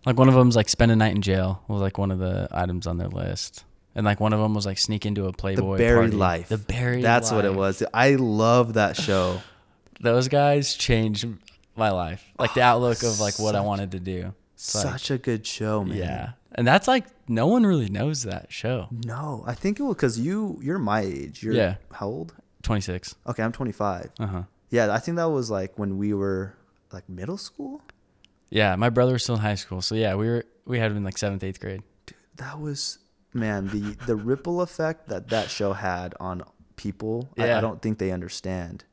[0.06, 2.48] Like one of them's like spend a night in jail was like one of the
[2.50, 5.76] items on their list, and like one of them was like sneak into a Playboy.
[5.76, 6.16] The Buried party.
[6.16, 6.48] Life.
[6.48, 6.96] The buried.
[6.96, 7.02] Life.
[7.02, 7.82] That's what it was.
[7.92, 9.40] I love that show.
[10.00, 11.26] Those guys changed
[11.76, 14.32] my life, like the oh, outlook of like what I wanted to do.
[14.54, 15.96] It's like- Such a good show, man.
[15.96, 18.86] Yeah, and that's like no one really knows that show.
[19.04, 21.42] No, I think it was because you you're my age.
[21.42, 21.74] You're Yeah.
[21.92, 22.34] how old?
[22.68, 23.14] Twenty six.
[23.26, 24.10] Okay, I'm 25.
[24.20, 24.42] Uh huh.
[24.70, 26.54] Yeah, I think that was like when we were
[26.92, 27.80] like middle school.
[28.50, 30.98] Yeah, my brother was still in high school, so yeah, we were we had him
[30.98, 31.82] in like seventh, eighth grade.
[32.06, 32.98] Dude, That was
[33.32, 36.42] man the the ripple effect that that show had on
[36.76, 37.28] people.
[37.38, 37.58] I, Yeah.
[37.58, 38.84] I don't think they understand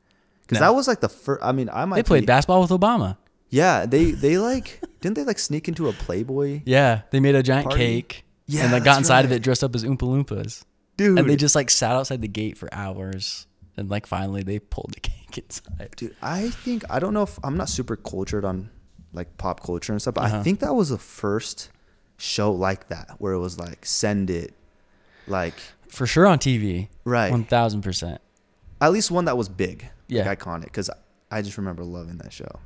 [0.42, 0.66] because No.
[0.66, 1.42] that was like the first.
[1.44, 3.16] I mean, I might They played be- basketball with Obama.
[3.50, 6.62] Yeah, they they like didn't they like sneak into a Playboy?
[6.64, 7.84] Yeah, they made a giant Party?
[7.84, 8.24] cake.
[8.46, 10.64] Yeah, and like got inside of it dressed up as Oompa Loompas,
[10.96, 13.45] Dude, and they just like sat outside the gate for hours,
[13.76, 15.90] and like finally they pulled the cake inside.
[15.96, 18.70] dude, I think I don't know if I'm not super cultured on
[19.12, 20.42] like pop culture and stuff, but I Uh-huh.
[20.42, 21.70] think that was the first
[22.18, 24.54] show like that where it was like send it,
[25.26, 25.54] like
[25.88, 28.20] For sure on TV, right, one thousand percent.
[28.80, 30.26] at least one that was big, Yeah.
[30.28, 30.64] like iconic.
[30.64, 30.90] Because
[31.30, 32.60] I just remember loving that show.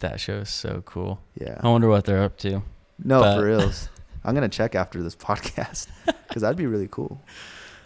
[0.00, 1.20] That show is so cool.
[1.40, 2.62] Yeah, I wonder what they're up to.
[3.02, 3.88] no, but- for reals.
[4.26, 5.88] I'm gonna check after this podcast
[6.28, 7.20] because that'd be really cool.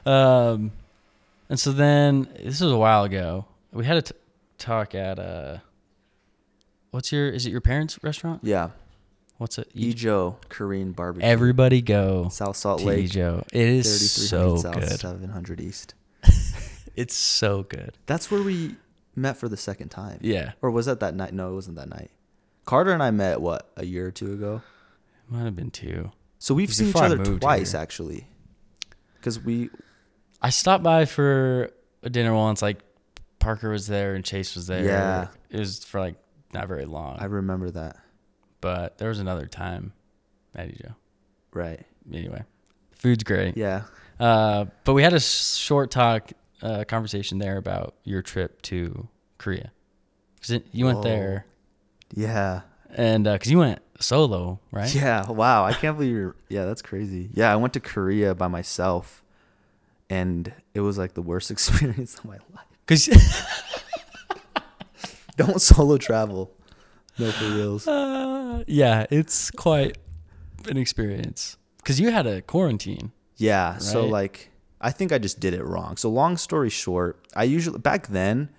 [0.06, 0.70] Um,
[1.48, 3.46] and so then this was a while ago.
[3.72, 4.14] We had a t-
[4.58, 5.58] talk at uh,
[6.90, 7.28] what's your?
[7.28, 8.40] Is it your parents' restaurant?
[8.42, 8.70] Yeah,
[9.38, 9.70] What's it?
[9.74, 11.28] E- Ejo Korean barbecue.
[11.28, 13.44] Everybody go South Salt Lake, Ejo.
[13.52, 15.00] It is 3300 so South, good.
[15.00, 15.94] 700 East.
[16.96, 17.96] It's so good.
[18.06, 18.74] That's where we
[19.14, 20.18] met for the second time.
[20.20, 21.32] Yeah, Or was that that night?
[21.32, 22.10] No, it wasn't that night.
[22.64, 24.62] Carter and I met what a year or two ago.
[25.28, 26.10] might have been two.
[26.40, 27.80] So we've seen each other twice here.
[27.80, 28.26] actually.
[29.14, 29.70] Because we,
[30.40, 31.70] I stopped by for
[32.02, 32.62] a dinner once.
[32.62, 32.78] Like
[33.38, 34.84] Parker was there and Chase was there.
[34.84, 35.28] Yeah.
[35.50, 36.16] it was for like
[36.52, 37.16] not very long.
[37.18, 37.96] I remember that.
[38.60, 39.92] but there was another time
[40.54, 40.94] at Joe.
[41.52, 41.84] Right.
[42.12, 42.42] Anyway,
[42.92, 43.56] food's great.
[43.56, 43.82] Yeah.
[44.18, 49.06] Uh, but we had a short talk, uh, conversation there about your trip to
[49.38, 49.70] Korea.
[50.40, 51.46] Cause it, you went there,
[52.14, 52.62] Yeah.
[52.90, 54.92] and uh 'cause you went solo, right?
[54.94, 55.28] Yeah.
[55.30, 55.64] Wow.
[55.64, 56.36] I can't believe you're.
[56.48, 57.28] Yeah, that's crazy.
[57.32, 59.22] Yeah, I went to Korea by myself,
[60.10, 62.66] and it was like the worst experience of my life.
[62.86, 63.08] Cause
[65.36, 66.50] Don't solo travel.
[67.18, 67.86] No for reals.
[67.88, 69.98] uh, yeah, it's quite
[70.68, 71.56] an experience.
[71.84, 73.12] Cause you had a quarantine.
[73.36, 73.78] Yeah.
[73.78, 75.96] So like, I think I just did it wrong.
[75.96, 78.50] So long story short, I usually back then,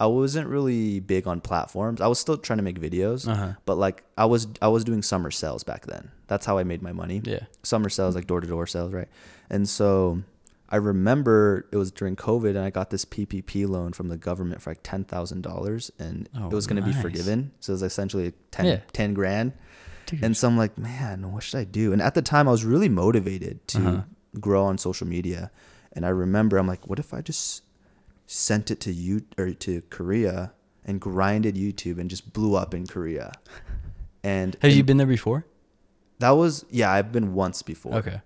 [0.00, 2.00] I wasn't really big on platforms.
[2.00, 3.52] I was still trying to make videos, Uh huh.
[3.64, 6.10] but like I was I was doing summer sales back then.
[6.26, 7.20] That's how I made my money.
[7.24, 7.44] Yeah.
[7.62, 9.08] Summer sales, like door to door sales, right?
[9.50, 10.22] And so
[10.74, 14.60] I remember it was during COVID, and I got this PPP loan from the government
[14.60, 17.52] for like ten thousand dollars, and Oh, it was going to be forgiven.
[17.60, 18.80] So it was essentially 10, Yeah.
[18.92, 19.52] 10 grand.
[20.06, 20.24] Dude.
[20.24, 21.92] And so I'm like, man, what should I do?
[21.92, 24.02] And at the time, I was really motivated to Uh-huh.
[24.40, 25.50] grow on social media.
[25.92, 27.62] And I remember I'm like, what if I just
[28.26, 30.52] sent it to you or to Korea
[30.84, 33.30] and grinded YouTube and just blew up in Korea?
[34.24, 35.46] And Have you been there before?
[36.18, 37.94] That was yeah, I've been once before.
[37.94, 38.20] Okay.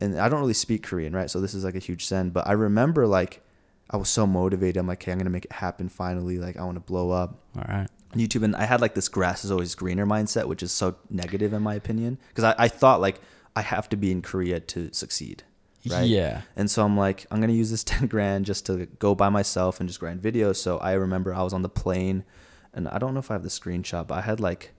[0.00, 1.30] And I don't really speak Korean, right?
[1.30, 2.32] So this is like a huge send.
[2.32, 3.42] But I remember like
[3.90, 4.76] I was so motivated.
[4.78, 6.38] I'm like, okay, I'm gonna make it happen finally.
[6.38, 7.40] Like I want to blow up.
[7.56, 7.88] All right.
[8.14, 11.52] YouTube and I had like this grass is always greener mindset, which is so negative
[11.52, 12.18] in my opinion.
[12.28, 13.20] Because I, I thought like
[13.56, 15.42] I have to be in Korea to succeed.
[15.88, 16.08] Right.
[16.08, 16.42] Yeah.
[16.56, 19.80] And so I'm like, I'm gonna use this ten grand just to go by myself
[19.80, 20.56] and just grind videos.
[20.56, 22.24] So I remember I was on the plane
[22.72, 24.72] and I don't know if I have the screenshot, but I had like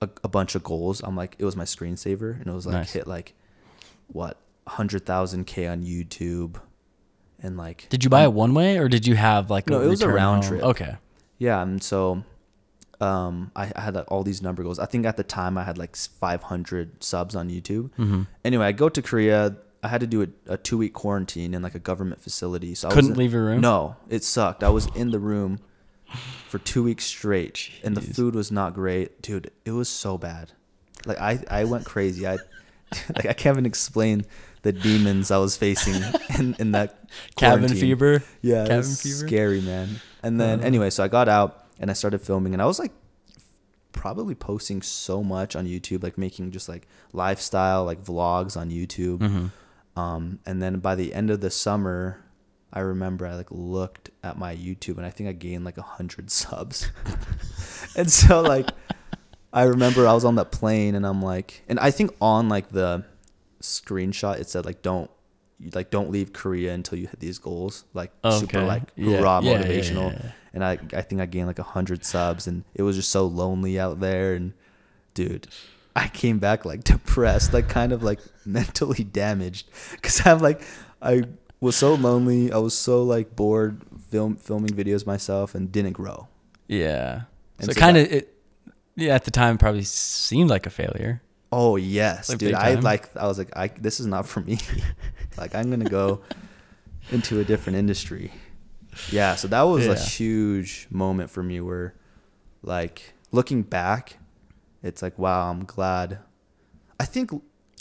[0.00, 1.02] a, a bunch of goals.
[1.02, 2.92] I'm like, it was my screensaver and it was like Nice.
[2.92, 3.34] hit like
[4.06, 6.56] what hundred thousand K on YouTube
[7.40, 9.86] and like Did you buy it one way or did you have like No, it
[9.86, 10.52] was a round home?
[10.52, 10.64] trip.
[10.64, 10.96] Okay.
[11.38, 12.24] Yeah, and so
[13.00, 14.78] um, I, I had like, all these number goals.
[14.78, 17.90] I think at the time I had like 500 subs on YouTube.
[17.98, 18.22] Mm-hmm.
[18.44, 19.56] Anyway, I go to Korea.
[19.82, 22.74] I had to do a, a two week quarantine in like a government facility.
[22.74, 23.60] So I Couldn't leave your room?
[23.60, 24.64] No, it sucked.
[24.64, 25.60] I was in the room
[26.48, 29.50] for two weeks straight, and the food was not great, dude.
[29.64, 30.52] It was so bad.
[31.04, 32.26] Like I, I went crazy.
[32.26, 32.38] I,
[33.14, 34.24] like I can't even explain
[34.62, 35.94] the demons I was facing
[36.38, 36.98] in, in that
[37.36, 37.80] Cabin quarantine.
[37.80, 38.22] fever.
[38.42, 39.26] Yeah, Cabin fever.
[39.28, 40.00] scary, man.
[40.22, 40.64] And then Uh.
[40.64, 42.92] anyway, so I got out and I started filming, and I was like,
[43.92, 49.18] probably posting so much on YouTube, like making just like lifestyle, like vlogs on YouTube.
[49.18, 49.98] Mm-hmm.
[49.98, 52.22] Um, and then by the end of the summer,
[52.72, 55.82] I remember I like looked at my YouTube, and I think I gained like a
[55.82, 56.90] hundred subs.
[57.96, 58.68] and so like,
[59.52, 62.68] I remember I was on that plane, and I'm like, and I think on like
[62.70, 63.04] the
[63.60, 65.10] screenshot it said like don't
[65.72, 68.66] like don't leave Korea until you hit these goals, like super Okay.
[68.66, 69.20] like Yeah.
[69.20, 70.12] raw Yeah, yeah, motivational.
[70.12, 70.30] yeah, yeah.
[70.52, 73.26] And I I think I gained like a hundred subs, and it was just so
[73.26, 74.34] lonely out there.
[74.34, 74.52] And
[75.14, 75.48] dude,
[75.94, 80.60] I came back like depressed, like kind of like mentally damaged, because I'm like
[81.00, 81.22] I
[81.60, 82.52] was so lonely.
[82.52, 86.28] I was so like bored film filming videos myself and didn't grow.
[86.68, 87.22] Yeah.
[87.58, 88.34] And so so kind of it.
[88.94, 91.22] Yeah, at the time, probably seemed like a failure.
[91.52, 92.54] Oh yes, Like dude.
[92.54, 93.14] I like.
[93.16, 94.58] I was like, I this is not for me.
[95.38, 96.20] like I'm gonna go
[97.10, 98.32] into a different industry.
[99.10, 99.36] Yeah.
[99.36, 101.60] So that was a huge moment for me.
[101.60, 101.94] Where,
[102.62, 104.18] like, looking back,
[104.82, 106.18] it's like, wow, I'm glad.
[106.98, 107.32] I think.
[107.32, 107.36] Are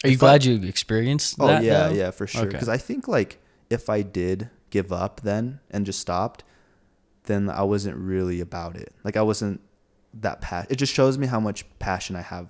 [0.07, 2.41] you if I- glad you experienced Oh yeah, yeah, for sure.
[2.43, 2.51] Okay.
[2.51, 6.43] Because I think like if I did give up then and just stopped,
[7.23, 8.93] then I wasn't really about it.
[9.03, 9.61] Like I wasn't
[10.21, 10.73] that passionate.
[10.73, 12.49] It just shows me how much passion I have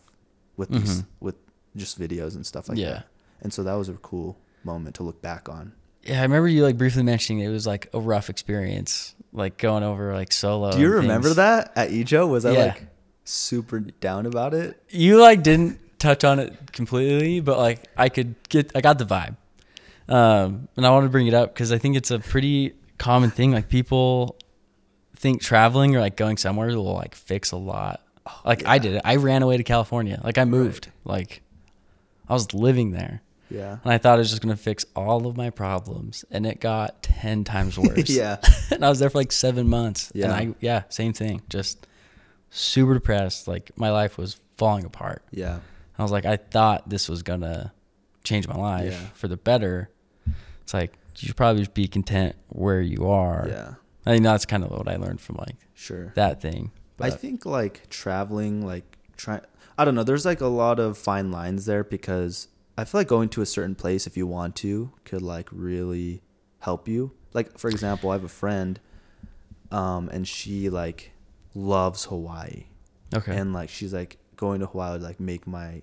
[0.57, 1.05] with these Mhm.
[1.19, 1.35] with
[1.75, 2.89] just videos and stuff like Yeah.
[2.91, 3.07] that.
[3.41, 5.73] And so that was a cool moment to look back on.
[6.03, 9.83] Yeah, I remember you like briefly mentioning it was like a rough experience, like going
[9.83, 10.71] over like solo.
[10.71, 11.37] Do you remember things.
[11.37, 12.27] that at Ejo?
[12.27, 12.59] Was I Yeah.
[12.65, 12.83] like
[13.23, 14.81] super down about it?
[14.89, 19.05] You like didn't touch on it completely, but like I could get, I got the
[19.05, 19.35] vibe.
[20.07, 23.31] Um, and I want to bring it up because I think it's a pretty common
[23.31, 23.51] thing.
[23.51, 24.37] Like people
[25.15, 28.01] think traveling or like going somewhere will like fix a lot.
[28.27, 29.01] Oh, like I did it.
[29.05, 30.19] I ran away to California.
[30.23, 30.91] Like I moved.
[31.03, 31.41] Like
[32.27, 33.21] I was living there.
[33.51, 33.77] Yeah.
[33.83, 37.03] And I thought it was just gonna fix all of my problems, and it got
[37.03, 38.09] ten times worse.
[38.09, 38.37] yeah.
[38.71, 40.11] and I was there for like seven months.
[40.15, 40.25] Yeah.
[40.25, 41.43] And I yeah, same thing.
[41.49, 41.85] Just
[42.49, 43.47] super depressed.
[43.47, 45.23] Like my life was falling apart.
[45.31, 45.59] Yeah.
[45.97, 47.71] I was like, I thought this was gonna
[48.23, 49.07] change my life Yeah.
[49.13, 49.89] for the better.
[50.63, 53.45] It's like you should probably be content where you are.
[53.47, 53.73] Yeah.
[54.05, 56.11] I think that's kind of what I learned from like Sure.
[56.15, 56.71] that thing.
[56.99, 59.41] I think like traveling, like try.
[59.77, 60.03] I don't know.
[60.03, 63.45] There's like a lot of fine lines there because I feel like going to a
[63.45, 66.21] certain place if you want to could like really
[66.59, 67.11] help you.
[67.33, 68.79] Like for example, I have a friend,
[69.71, 71.11] um, and she like
[71.53, 72.65] loves Hawaii,
[73.13, 73.35] okay.
[73.35, 75.81] and like she's like going to Hawaii would like make my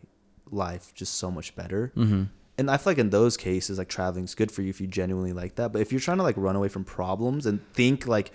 [0.51, 1.93] life just so much better.
[1.97, 2.25] mm-hmm.
[2.59, 4.87] And I feel like in those cases, like traveling is good for you if you
[4.87, 5.73] genuinely like that.
[5.73, 8.31] But if you're trying to like run away from problems and think like,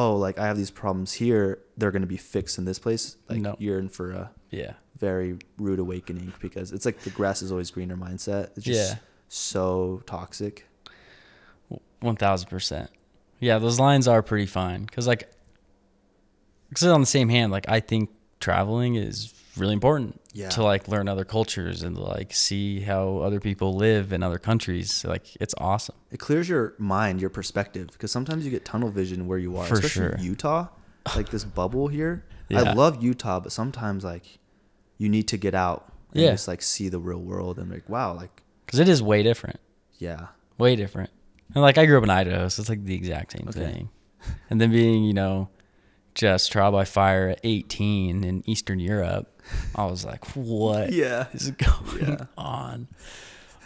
[0.00, 3.40] oh, like I have these problems here, they're gonna be fixed in this place, like
[3.40, 3.54] No.
[3.58, 4.72] you're in for a Yeah.
[4.98, 8.50] very rude awakening because it's like the grass is always greener mindset.
[8.56, 8.98] It's just Yeah.
[9.28, 10.66] so toxic.
[12.00, 12.90] One thousand percent.
[13.40, 15.30] Yeah, those lines are pretty fine because, like,
[16.70, 20.48] because on the same hand, like I think traveling is really important Yeah.
[20.50, 25.04] to like learn other cultures and like see how other people live in other countries.
[25.04, 25.96] Like, it's awesome.
[26.10, 29.66] It clears your mind, your perspective, because sometimes you get tunnel vision where you are,
[29.66, 30.16] For especially sure.
[30.18, 30.68] Utah,
[31.16, 32.24] like this bubble here.
[32.48, 32.60] Yeah.
[32.62, 34.38] I love Utah, but sometimes like
[34.98, 36.32] you need to get out and Yeah.
[36.32, 39.58] just like see the real world and like wow, like Because it is way different.
[39.98, 41.10] yeah, Way different.
[41.54, 43.58] And like I grew up in Idaho, so it's like the exact same Okay.
[43.72, 43.88] thing.
[44.50, 45.48] And then being, you know,
[46.14, 49.39] just trial by fire at 18 in Eastern Europe,
[49.74, 51.26] I was like, what Yeah.
[51.32, 52.24] is going Yeah.
[52.36, 52.88] on?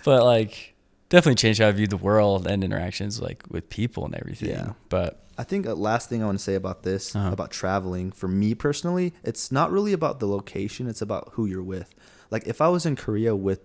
[0.05, 0.75] But like,
[1.09, 4.51] definitely changed how I viewed the world and interactions like with people and everything.
[4.51, 4.73] Yeah.
[4.89, 7.33] But I think the last thing I want to say about this, Uh-huh.
[7.33, 11.63] about traveling, for me personally, it's not really about the location, it's about who you're
[11.63, 11.95] with.
[12.31, 13.61] Like if I was in Korea with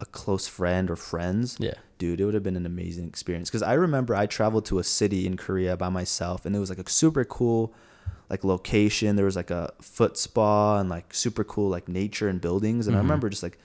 [0.00, 3.50] a close friend or friends, yeah, dude, it would have been an amazing experience.
[3.50, 6.70] Because I remember I traveled to a city in Korea by myself, and it was
[6.70, 7.74] like a super cool,
[8.30, 9.16] like location.
[9.16, 12.86] There was like a foot spa and like super cool like nature and buildings.
[12.86, 13.02] And I Mhm.
[13.02, 13.58] remember just like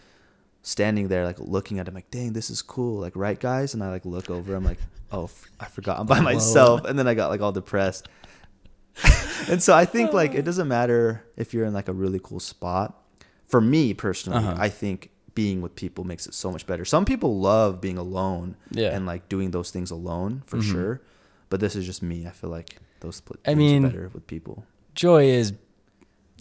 [0.63, 2.99] standing there, like looking at it, like, dang, this is cool.
[2.99, 3.73] Like, right, guys?
[3.75, 4.79] And I like look over, I'm like,
[5.11, 6.23] oh, f- I forgot I'm by Whoa.
[6.23, 6.85] myself.
[6.85, 8.09] And then I got like all depressed.
[9.49, 12.39] and so I think like it doesn't matter if you're in like a really cool
[12.39, 13.01] spot.
[13.47, 14.55] For me personally, Uh-huh.
[14.57, 16.85] I think being with people makes it so much better.
[16.85, 18.95] Some people love being alone Yeah.
[18.95, 20.71] and like doing those things alone for Mhm.
[20.97, 21.03] sl
[21.49, 22.25] But this is just me.
[22.25, 24.63] I feel like those pl- I mean- better with people.
[24.95, 25.53] joy is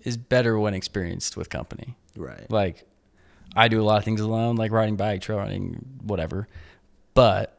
[0.05, 1.97] is better when experienced with company.
[2.17, 2.51] Right.
[2.51, 2.85] Like
[3.57, 6.47] I do a lot of things alone, like riding bike, trail running, whatever.
[7.15, 7.59] But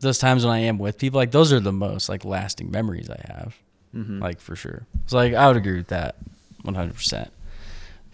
[0.00, 3.08] those times when I am with people, like those are the most like lasting memories
[3.10, 3.56] I have.
[3.94, 4.20] Mm-hmm.
[4.20, 4.86] Like for sure.
[5.06, 6.16] So like I would agree with that
[6.64, 7.28] 100%.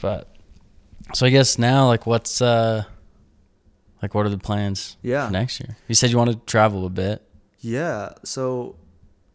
[0.00, 0.34] But
[1.14, 2.84] so I guess now like what's uh
[4.02, 5.26] like what are the plans Yeah.
[5.26, 5.76] for next year?
[5.88, 7.22] You said you want to travel a bit.
[7.60, 8.10] Yeah.
[8.24, 8.76] So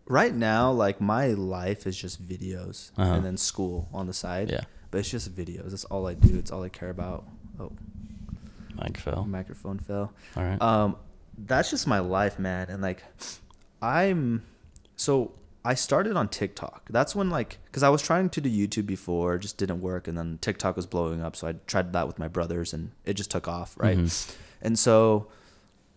[0.05, 3.13] right now, like my life is just videos Uh-huh.
[3.13, 4.49] and then school on the side.
[4.51, 4.61] Yeah.
[4.91, 5.69] But it's just videos.
[5.71, 6.37] That's all I do.
[6.37, 7.25] It's all I care about.
[7.59, 7.71] Oh,
[8.75, 9.25] Mike Phil.
[9.25, 10.13] microphone fell.
[10.35, 10.61] All right.
[10.61, 10.97] Um,
[11.37, 12.69] that's just my life, man.
[12.69, 13.03] And like,
[13.81, 14.43] I'm
[14.95, 15.31] so
[15.65, 16.89] I started on TikTok.
[16.89, 20.17] That's when like, cause I was trying to do YouTube before, just didn't work, and
[20.17, 21.35] then TikTok was blowing up.
[21.35, 23.97] So I tried that with my brothers, and it just took off, right?
[23.97, 24.35] Mhm.
[24.61, 25.27] And so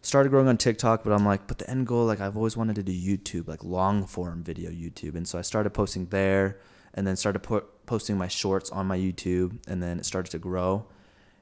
[0.06, 2.76] started growing on TikTok, but I'm like, but the end goal, like I've always wanted
[2.76, 5.14] to do YouTube, like long form video YouTube.
[5.16, 6.58] And so I started posting there
[6.94, 10.38] and then started po- posting my shorts on my YouTube and then it started to
[10.38, 10.86] grow.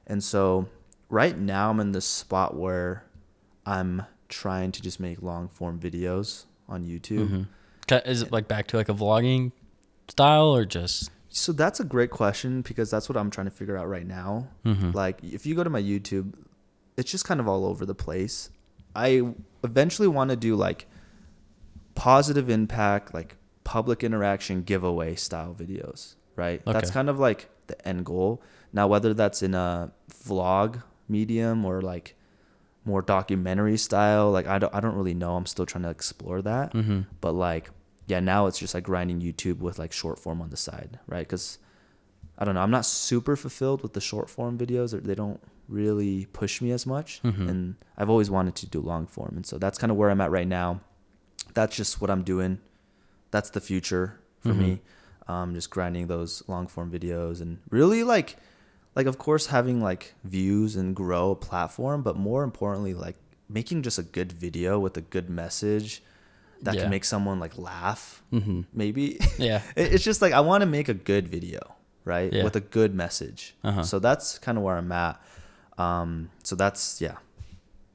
[0.07, 0.67] And so
[1.09, 3.05] right now I'm in this spot where
[3.65, 7.47] I'm trying to just make long form videos on YouTube.
[7.89, 8.07] Mhm.
[8.07, 9.51] Is it like back to like a vlogging
[10.07, 13.77] style or just So that's a great question because that's what I'm trying to figure
[13.77, 14.47] out right now.
[14.65, 14.93] Mhm.
[14.95, 16.33] Like if you go to my YouTube,
[16.97, 18.49] it's just kind of all over the place.
[18.95, 19.23] I
[19.63, 20.87] eventually want to do like
[21.95, 26.61] positive impact, like public interaction giveaway style videos, right?
[26.73, 28.41] That's kind of like the end goal.
[28.73, 32.15] Now whether that's in a vlog medium or like
[32.83, 35.35] more documentary style, like I don't I don't really know.
[35.35, 37.05] I'm still trying to explore that Mhm.
[37.21, 37.69] but like
[38.07, 41.25] yeah now it's just like grinding youtube with like short form on the side right
[41.25, 41.57] because
[42.37, 45.41] i don't know i'm not super fulfilled with the short form videos or they don't
[45.67, 47.49] really push me as much Mhm.
[47.49, 50.21] and i've always wanted to do long form and so that's kind of where i'm
[50.21, 50.79] at right now
[51.53, 52.59] that's just what i'm doing
[53.31, 54.79] that's the future for me
[55.27, 58.37] um, just grinding those long form videos and really like
[58.95, 63.15] like of course having like views and grow a platform but more importantly like
[63.49, 66.03] making just a good video with a good message
[66.61, 66.81] that Yeah.
[66.81, 68.65] can make someone like laugh Mhm.
[68.71, 69.61] maybe Yeah.
[69.75, 71.59] It's just like i want to make a good video
[72.05, 72.43] right Yeah.
[72.43, 73.81] with a good message Uh-huh.
[73.81, 75.19] so that's kind of where i'm at
[75.77, 77.15] um, so that's yeah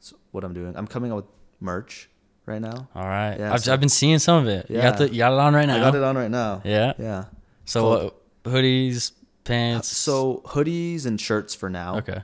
[0.00, 1.24] so what i'm doing i'm coming out with
[1.60, 2.08] merch
[2.46, 3.36] right now All right.
[3.38, 4.68] Yeah, I've, so- I've been seeing some of it.
[4.70, 5.06] You got Yeah.
[5.06, 5.76] the you got it on right now.
[5.76, 6.92] i got it on right now Yeah.
[6.98, 7.24] yeah
[7.64, 8.14] So
[8.44, 9.12] hoodies,
[9.44, 9.88] pants.
[9.88, 12.22] so hoodies and shirts for now okay.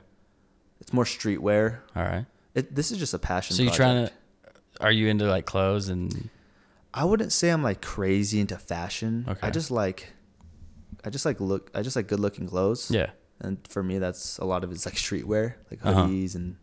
[0.81, 2.25] it's more streetwear All right.
[2.55, 4.13] it, this is just a passion So you trying to?
[4.81, 6.29] Are you into like clothes and?
[6.93, 9.25] I wouldn't say I'm like crazy into fashion.
[9.27, 9.39] Okay.
[9.47, 10.13] I just like,
[11.03, 11.71] I just like look.
[11.73, 12.91] I just like good looking clothes.
[12.91, 13.09] Yeah.
[13.39, 16.05] And for me, that's a lot of it's like streetwear, like Uh-huh.
[16.05, 16.55] hoodies and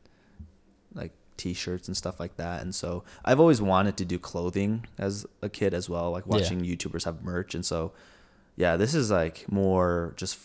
[0.94, 2.62] like t-shirts and stuff like that.
[2.62, 6.32] And so I've always wanted to do clothing as a kid as well, like Yeah.
[6.36, 7.54] watching YouTubers have merch.
[7.54, 7.92] And so,
[8.56, 10.38] yeah, this is like more just,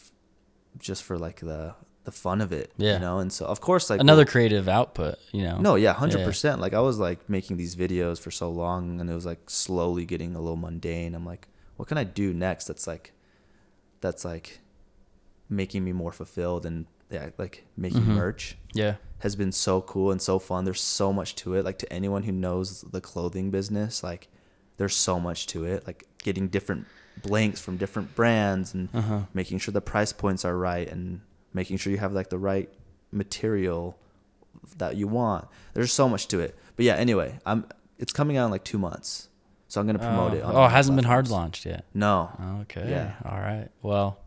[0.77, 2.71] just for like the the fun of it.
[2.77, 2.93] Yeah.
[2.93, 3.19] You know.
[3.19, 5.15] And so of course, like Another we'll- creative output.
[5.31, 5.57] You know.
[5.59, 6.59] no, yeah, hundred percent.
[6.61, 10.05] Like I was like making these videos for so long, and it was like slowly
[10.05, 11.13] getting a little mundane.
[11.13, 12.65] I'm like, what can I do next?
[12.65, 13.13] That's like,
[14.01, 14.59] that's like,
[15.49, 18.15] making me more fulfilled and yeah, like making Mhm.
[18.15, 18.95] merch Yeah.
[19.19, 20.63] has been so cool and so fun.
[20.65, 21.65] There's so much to it.
[21.65, 24.27] Like to anyone who knows the clothing business, like
[24.77, 25.87] there's so much to it.
[25.87, 26.85] Like getting different
[27.23, 29.19] blanks from different brands and Uh huh.
[29.33, 31.21] making sure the price points are right and
[31.53, 32.69] making sure you have like the right
[33.11, 33.97] material
[34.77, 35.47] that you want.
[35.73, 36.55] There's so much to it.
[36.75, 37.65] But yeah, anyway, I'm
[37.97, 39.29] it's coming out in like two months.
[39.67, 40.43] So I'm gonna promote oh, it.
[40.43, 41.85] on oh, it hasn't been hard launched yet.
[41.93, 42.29] No.
[42.61, 42.89] Okay.
[42.89, 43.13] Yeah.
[43.25, 43.69] All right.
[43.81, 44.17] Well,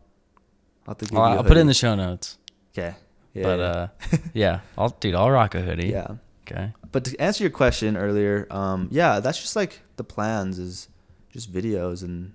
[0.87, 2.37] I'll, have to give I'll, you a I'll put it in the show notes.
[2.77, 2.95] Okay.
[3.33, 3.43] Yeah.
[3.43, 3.65] but yeah.
[3.65, 3.87] uh,
[4.33, 5.87] yeah, I'll dude, I'll rock a hoodie.
[5.89, 6.15] yeah.
[6.45, 6.73] Okay.
[6.91, 10.89] But to answer your question earlier, um, yeah, that's just like the plans is
[11.31, 12.33] just videos and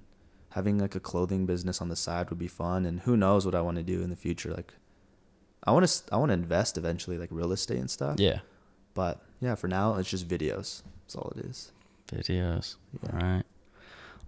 [0.50, 2.86] having like a clothing business on the side would be fun.
[2.86, 4.50] And who knows what I want to do in the future?
[4.50, 4.72] Like,
[5.64, 8.18] I want to I want to invest eventually, like real estate and stuff.
[8.18, 8.40] Yeah.
[8.94, 10.82] But yeah, for now it's just videos.
[11.04, 11.70] That's all it is.
[12.08, 12.76] Videos.
[13.02, 13.10] Yeah.
[13.12, 13.44] All right.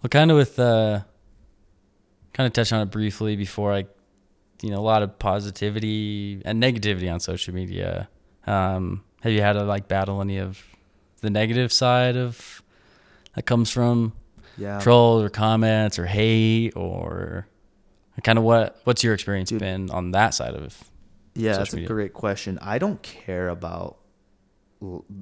[0.03, 1.01] Well, kind of with uh,
[2.33, 3.87] kind of touch on it briefly before I,
[4.62, 8.08] you know, a lot of positivity and negativity on social media.
[8.46, 10.62] Um, have you had to like battle any of
[11.20, 12.62] the negative side of
[13.34, 14.12] that comes from
[14.56, 14.78] Yeah.
[14.80, 17.46] trolls or comments or hate or
[18.24, 19.61] kind of what what's your experience Dude.
[19.61, 20.76] been on that side of
[21.34, 22.58] Yeah, that's a great question.
[22.61, 23.96] I don't care about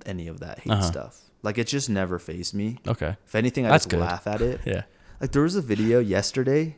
[0.07, 0.82] any of that hate Uh-huh.
[0.82, 1.20] stuff.
[1.43, 2.78] Like it just never phased me.
[2.86, 4.01] okay If anything, I That's just good.
[4.01, 4.61] laugh at it.
[4.66, 4.82] yeah
[5.20, 6.76] Like there was a video yesterday.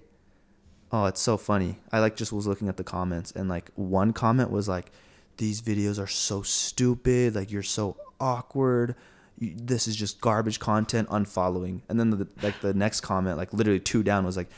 [0.93, 1.77] Oh, it's so funny.
[1.93, 4.91] I like just was looking at the comments and like one comment was like,
[5.37, 7.35] "These videos are so stupid.
[7.35, 8.97] Like you're so awkward.
[9.39, 11.09] You, this is just garbage content.
[11.09, 14.49] Unfollowing." And then the, like the next comment, like literally two down, was like,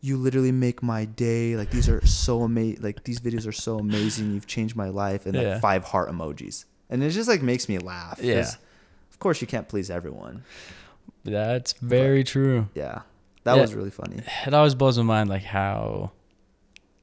[0.00, 1.56] "You literally make my day.
[1.56, 2.82] Like these are so amazing.
[2.82, 4.32] Like these videos are so amazing.
[4.32, 7.78] You've changed my life." And like five heart emojis, and it just like makes me
[7.78, 8.20] laugh.
[8.22, 8.48] Yeah.
[9.10, 10.44] Of course, you can't please everyone.
[11.24, 13.02] that's very true Yeah.
[13.44, 13.62] That Yeah.
[13.62, 14.22] was really funny.
[14.46, 16.12] it always blows my mind like how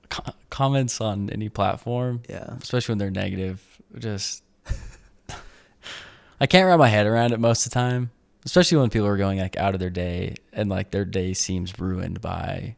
[0.09, 2.55] co- comments on any platform Yeah.
[2.61, 3.61] especially when they're negative
[3.97, 4.43] just
[6.39, 8.11] i can't wrap my head around it most of the time
[8.45, 11.79] especially when people are going like out of their day and like their day seems
[11.79, 12.75] ruined by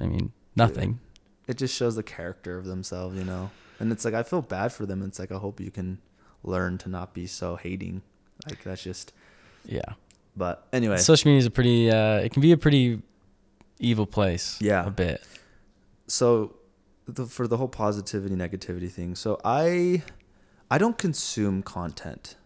[0.00, 0.98] i mean nothing
[1.48, 3.50] it just shows the character of themselves, you know.
[3.80, 5.02] And it's like I feel bad for them.
[5.02, 5.98] It's like I hope you can
[6.44, 8.02] learn to not be so hating.
[8.48, 9.12] Like that's just.
[9.66, 9.94] yeah
[10.36, 13.02] But anyway, social media is a pretty uh it can be a pretty
[13.78, 14.86] evil place Yeah.
[14.86, 15.22] a bit.
[16.06, 16.56] So
[17.06, 20.02] the, for the whole positivity negativity thing, so I,
[20.70, 22.36] I don't consume content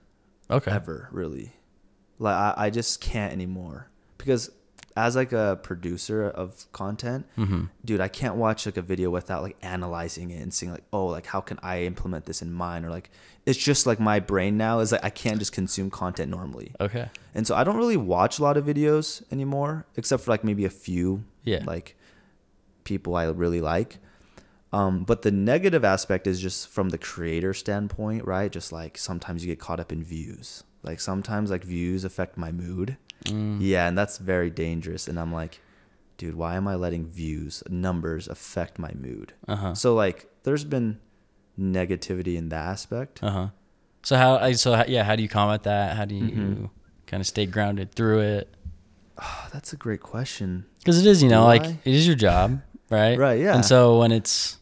[0.51, 0.71] okay.
[0.71, 1.53] ever really,
[2.19, 3.91] like I, I just can't anymore.
[4.19, 4.51] Because
[4.97, 7.65] as like a producer of content, mm-hmm.
[7.85, 11.07] dude, I can't watch like a video without like analyzing it and seeing like, oh,
[11.07, 12.85] like how can I implement this in mine?
[12.85, 13.11] Or like,
[13.45, 17.11] it's just like my brain now is like I can't just consume content normally, okay
[17.35, 20.65] and so I don't really watch a lot of videos anymore, except for like maybe
[20.65, 21.63] a few, Yeah.
[21.67, 21.95] like
[22.85, 23.99] people I really like.
[24.73, 28.51] Um, but the negative aspect is just from the creator standpoint, right?
[28.51, 30.65] Just like sometimes you get caught up in views.
[30.83, 32.97] Like sometimes like views affect my mood.
[33.25, 33.59] Mm.
[33.61, 35.09] Yeah, and that's very dangerous.
[35.09, 35.61] And I'm like,
[36.19, 39.33] dude, why am I letting views, numbers affect my mood?
[39.49, 41.01] uh-huh So like, there's been
[41.59, 43.23] negativity in that aspect.
[43.23, 43.49] uh-huh
[44.03, 46.71] so how I so how, yeah how do you combat that how do you Mhm.
[47.07, 48.55] kind of stay grounded through it
[49.19, 50.67] Oh, that's a great question.
[50.81, 51.79] Because it is, you know, Do like I?
[51.85, 52.61] it is your job,
[52.91, 53.17] right?
[53.19, 53.55] Right, yeah.
[53.57, 54.59] And so when it's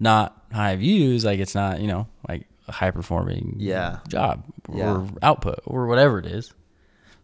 [0.00, 3.98] not high views, like it's not, you know, like a high performing Yeah.
[4.08, 4.42] job
[4.72, 4.90] Yeah.
[4.96, 6.50] or output or whatever it is.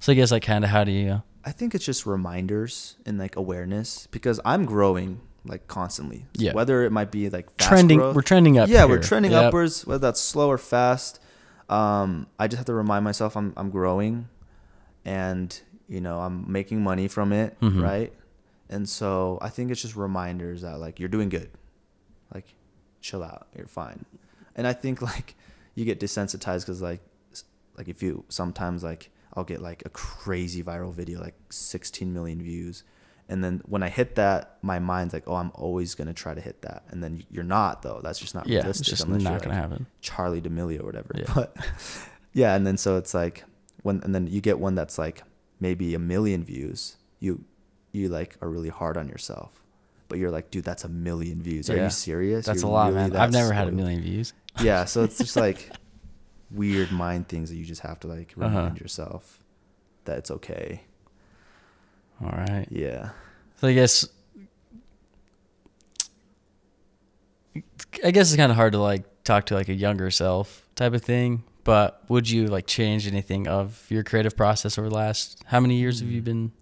[0.01, 1.23] So I guess like kind of how do you?
[1.45, 6.27] I think it's just reminders and like awareness because I'm growing like constantly.
[6.35, 6.53] Yeah.
[6.53, 7.99] Whether it might be like fast trending.
[7.99, 8.69] growth- We're trending up.
[8.69, 9.45] yeah, we're trending Yep.
[9.45, 9.87] upwards.
[9.87, 11.21] Whether that's slow or fast,
[11.69, 14.29] um, I just have to remind myself I'm I'm growing,
[15.05, 17.83] and you know I'm making money from it, Mhm.
[17.83, 18.13] right?
[18.69, 21.51] And so I think it's just reminders that like you're doing good,
[22.35, 22.55] like
[23.01, 24.05] chill out, you're fine.
[24.57, 25.37] And I think like
[25.75, 27.01] you get desensitized because like
[27.79, 32.43] like if you sometimes like I'll get like a crazy viral video like 16 million
[32.43, 32.83] views.
[33.29, 36.41] And then when I hit that, my mind's like, "Oh, I'm always gonna try to
[36.41, 38.01] hit that." And then you're not, though.
[38.03, 38.87] That's just not Yeah, it's realistic.
[38.87, 39.87] just unless not gonna like, happen.
[40.01, 41.11] Charli D'Amelio or whatever.
[41.15, 41.25] Yeah.
[41.35, 41.57] But
[42.33, 43.45] yeah, and then so it's like
[43.83, 45.25] when and then you get one that's like
[45.59, 46.97] maybe a million views.
[47.19, 47.45] You
[47.91, 49.61] you like are really hard on yourself,
[50.09, 51.69] but you're like, dude, that's a million views.
[51.69, 52.47] Are you serious?
[52.47, 53.11] That's You're a lot, really man.
[53.11, 54.35] that I've never had a million views.
[54.61, 55.71] Yeah, so it's just like
[56.51, 58.49] weird mind things that you just have to like Uh-huh.
[58.49, 59.41] remind yourself
[60.05, 60.83] that it's okay.
[62.23, 62.67] All right.
[62.71, 63.11] Yeah.
[63.61, 64.07] So I guess
[68.05, 70.93] I guess it's kind of hard to like talk to like a younger self type
[70.93, 71.43] of thing.
[71.65, 75.77] But would you like change anything of your creative process over the last how many
[75.77, 76.53] years have you been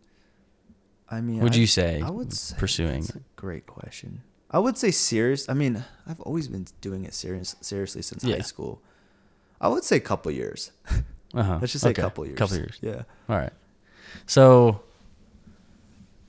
[1.10, 4.22] I mean, Would I- you say I would say pursuing that's a great question.
[4.50, 5.48] I would say serious.
[5.48, 8.36] I mean, I've always been doing it serious seriously since Yeah.
[8.36, 8.80] high school.
[9.64, 10.70] I would say a couple years.
[11.34, 11.58] uh-huh.
[11.60, 12.02] Let's just say okay.
[12.02, 12.36] a couple years.
[12.38, 12.78] Couple years.
[12.82, 13.02] Yeah.
[13.30, 13.52] All right.
[14.26, 14.82] So,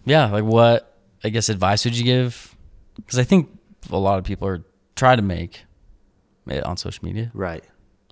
[0.05, 2.55] yeah, like what I guess advice would you give?
[2.95, 3.49] Because I think
[3.91, 4.63] a lot of people are
[4.95, 5.65] try to make
[6.47, 7.63] it on social media, Right.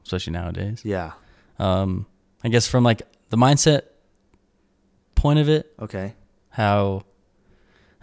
[0.04, 0.82] especially nowadays.
[0.84, 1.14] Yeah.
[1.58, 2.06] Um,
[2.44, 3.84] I guess from like the mindset
[5.16, 6.16] point of it, Okay.
[6.50, 7.04] how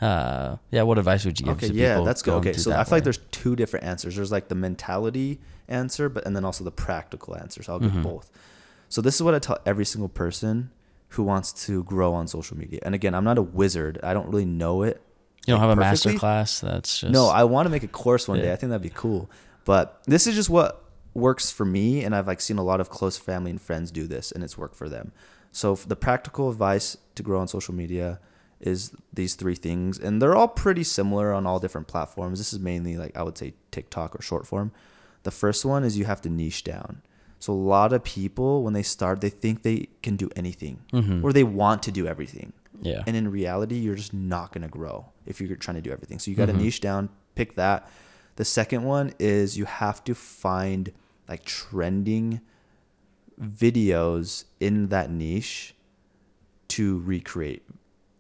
[0.01, 0.81] Uh, yeah.
[0.81, 2.07] What advice would you give Okay, to yeah, people?
[2.07, 2.33] that's good.
[2.37, 4.17] Okay, so I feel like there's two different answers.
[4.17, 5.41] There's like the mentality
[5.71, 7.63] answer, but and then also the practical answer.
[7.63, 8.03] So I'll give Mhm.
[8.03, 8.31] both.
[8.89, 10.71] So this is what I tell every single person
[11.11, 12.81] who wants to grow on social media.
[12.83, 13.99] And again, I'm not a wizard.
[14.03, 15.01] I don't really know it.
[15.47, 16.61] you don't like, have a master class.
[16.61, 18.53] That's just No, I want to make a course one day.
[18.53, 19.31] I think that'd be cool.
[19.65, 22.91] But this is just what works for me, and I've like seen a lot of
[22.91, 25.13] close family and friends do this, and it's worked for them.
[25.51, 28.21] So the practical advice to grow on social media
[28.61, 32.39] is these three things, and they're all pretty similar on all different platforms.
[32.39, 34.73] This is mainly like I would say TikTok or short form.
[35.23, 37.03] The first one is you have to niche down.
[37.39, 41.23] So a lot of people when they start, they think they can do anything, Mhm.
[41.25, 42.53] or they want to do everything.
[42.83, 43.03] yeah.
[43.07, 46.19] And in reality, you're just not going to grow if you're trying to do everything.
[46.19, 46.63] So you got to Mhm.
[46.63, 47.87] niche down, pick that.
[48.37, 50.93] The second one is you have to find
[51.29, 52.41] like trending
[53.41, 55.75] videos in that niche
[56.69, 57.63] to recreate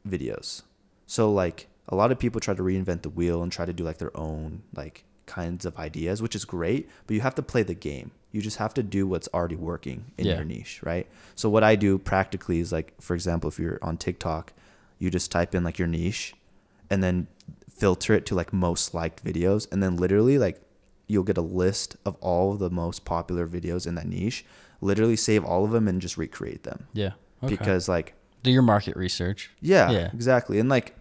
[0.08, 0.62] videos.
[1.06, 3.84] So like a lot of people try to reinvent the wheel and try to do
[3.84, 5.04] like their own like
[5.38, 8.10] kinds of ideas, which is great, but you have to play the game.
[8.32, 10.36] You just have to do what's already working in Yeah.
[10.36, 11.06] your niche, right?
[11.34, 14.52] So what I do practically is like for example, if you're on TikTok,
[14.98, 16.34] you just type in like your niche
[16.90, 17.26] and then
[17.82, 20.60] filter it to like most liked videos and then literally like
[21.06, 24.44] you'll get a list of all of the most popular videos in that niche.
[24.80, 26.86] Literally save all of them and just recreate them.
[26.92, 27.12] Yeah.
[27.42, 27.54] Okay.
[27.56, 29.50] Because like do your market research.
[29.60, 30.10] yeah, Yeah.
[30.14, 30.58] exactly.
[30.60, 30.94] And like,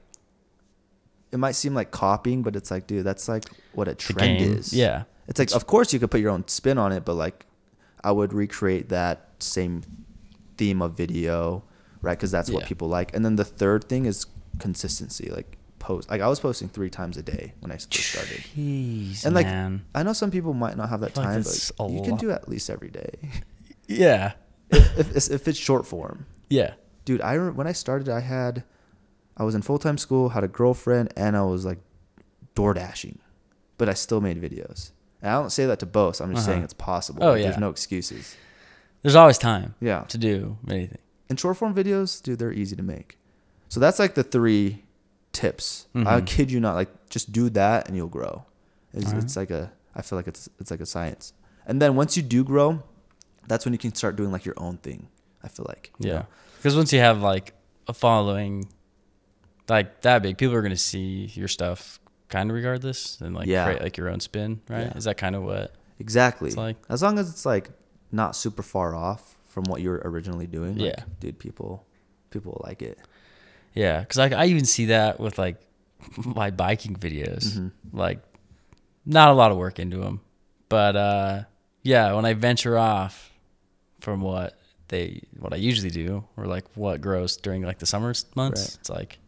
[1.31, 4.73] it might seem like copying, but it's like, dude, that's like what a trend is.
[4.73, 5.03] Yeah.
[5.27, 7.45] It's like, of course, you could put your own spin on it, but like,
[8.03, 9.83] I would recreate that same
[10.57, 11.63] theme of video,
[12.01, 12.17] right?
[12.17, 12.67] Because that's what Yeah.
[12.67, 13.13] people like.
[13.15, 14.25] And then the third thing is
[14.57, 15.29] consistency.
[15.29, 16.09] Like, post.
[16.09, 18.43] Like, I was posting three times a day when I first started.
[18.57, 19.85] Jeez, And like, man.
[19.95, 21.43] I know some people might not have that feel like time,
[21.77, 23.19] but you can do at least every day
[23.87, 24.33] Yeah.
[24.71, 26.25] if, if, if it's short form.
[26.49, 26.73] Yeah.
[27.05, 28.63] dude i when i started i had
[29.39, 31.79] i was in full-time school had a girlfriend and i was like
[32.55, 33.17] door dashing
[33.77, 36.53] but i still made videos and i don't say that to boast i'm just Uh-huh.
[36.53, 37.45] saying it's possible Oh, Like, yeah.
[37.49, 38.35] there's no excuses
[39.01, 40.99] There's always time yeah to do anything.
[41.29, 43.17] and short form videos dude they're easy to make
[43.69, 44.83] so that's like the three
[45.31, 46.25] tips i Mhm.
[46.27, 48.43] kid you not like just do that and you'll grow
[48.93, 49.23] it's, Alright.
[49.23, 51.33] it's like a i feel like it's it's like a science
[51.67, 52.81] and then once you do grow
[53.47, 55.07] that's when you can start doing like your own thing
[55.43, 56.23] i feel like Yeah.
[56.57, 57.53] Because once you have like
[57.87, 58.67] a following
[59.69, 61.99] like that big, people are going to see your stuff
[62.29, 63.65] kind of regardless and like Yeah.
[63.65, 64.85] create like your own spin, right?
[64.87, 64.97] Yeah.
[64.97, 65.73] Is that kind of what?
[65.99, 66.47] Exactly.
[66.49, 67.69] It's like- as long as it's like
[68.11, 70.77] not super far off from what you were originally doing.
[70.77, 71.03] Like, Yeah.
[71.19, 71.85] dude, people
[72.29, 72.99] people will like it.
[73.73, 73.99] Yeah.
[74.01, 75.57] Because like I even see that with like
[76.23, 77.57] my biking videos.
[77.57, 77.71] Mhm.
[77.91, 78.19] Like
[79.05, 80.21] not a lot of work into them,
[80.69, 81.43] but uh,
[81.83, 83.31] yeah, when I venture off
[84.01, 84.59] from what
[84.89, 88.77] they what I usually do or like what grows during like the summer months, Right.
[88.79, 89.19] it's like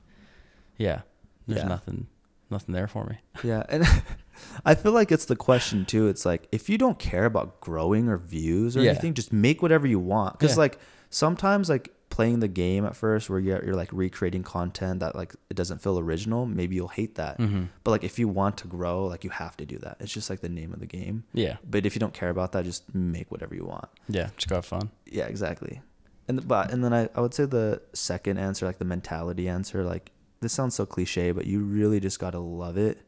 [0.81, 1.01] yeah,
[1.47, 1.67] there's Yeah.
[1.69, 2.07] nothing
[2.49, 3.17] nothing there for me.
[3.51, 3.83] Yeah, and
[4.65, 6.07] I feel like it's the question too.
[6.07, 8.91] It's like if you don't care about growing or views or Yeah.
[8.91, 10.37] anything, just make whatever you want.
[10.37, 10.63] Because Yeah.
[10.65, 10.77] like
[11.09, 15.33] sometimes like playing the game at first, where you're, you're like recreating content that like
[15.49, 17.37] it doesn't feel original, maybe you'll hate that.
[17.39, 17.69] Mhm.
[17.85, 19.95] But like if you want to grow, like you have to do that.
[20.01, 21.23] It's just like the name of the game.
[21.33, 21.55] Yeah.
[21.69, 23.87] But if you don't care about that, just make whatever you want.
[24.09, 24.29] Yeah.
[24.35, 24.89] Just go have fun.
[25.05, 25.81] Yeah, exactly.
[26.27, 29.47] And the- but and then I, I would say the second answer, like the mentality
[29.47, 30.11] answer, like
[30.41, 33.01] this sounds so cliche, but you really just gotta love it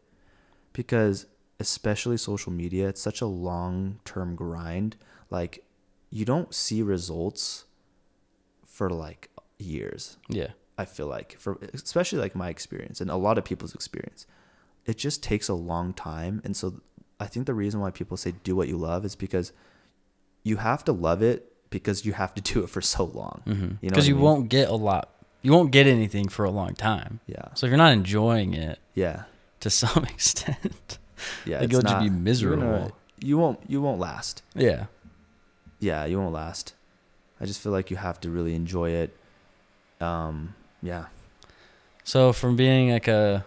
[0.71, 1.25] because
[1.59, 4.95] especially social media, it's such a long term grind.
[5.29, 5.65] Like
[6.09, 7.65] you don't see results
[8.65, 10.17] for like years.
[10.29, 10.49] Yeah.
[10.77, 14.25] I feel like for especially like my experience and a lot of people's experience,
[14.85, 16.41] it just takes a long time.
[16.43, 16.81] And so
[17.19, 19.53] I think the reason why people say do what you love is because
[20.43, 23.41] you have to love it because you have to do it for so long.
[23.45, 24.23] Because You know because you, I mean?
[24.25, 25.12] won't get a lot.
[25.43, 27.19] You won't get anything for a long time.
[27.27, 27.49] Yeah.
[27.53, 29.23] So if you're not enjoying it Yeah.
[29.59, 30.97] to some extent,
[31.45, 31.57] Yeah.
[31.57, 32.63] Like, it's you'll just be not- miserable.
[32.63, 34.41] gonna- you won't you won't last.
[34.55, 34.85] yeah.
[35.79, 36.73] Yeah, you won't last.
[37.41, 39.15] I just feel like you have to really enjoy it.
[40.01, 41.05] Um yeah.
[42.05, 43.45] So from being like a,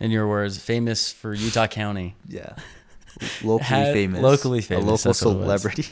[0.00, 2.54] in your words, famous for Utah County, Yeah.
[3.42, 4.20] Locally Had- famous.
[4.22, 4.84] locally famous.
[4.84, 5.62] A local that's what it was.
[5.62, 5.88] celebrity.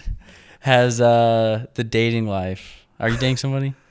[0.60, 2.84] has uh the dating life.
[3.00, 3.74] Are you dating somebody?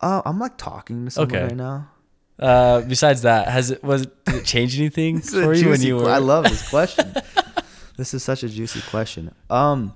[0.00, 1.44] Uh, I'm like talking to someone Okay.
[1.46, 1.90] right now.
[2.38, 5.54] Uh, besides that, has it was it, did it change anything This is a for
[5.54, 6.10] you when juicy you que- were?
[6.10, 7.14] I love this question.
[7.96, 9.32] this is such a juicy question.
[9.48, 9.94] Um,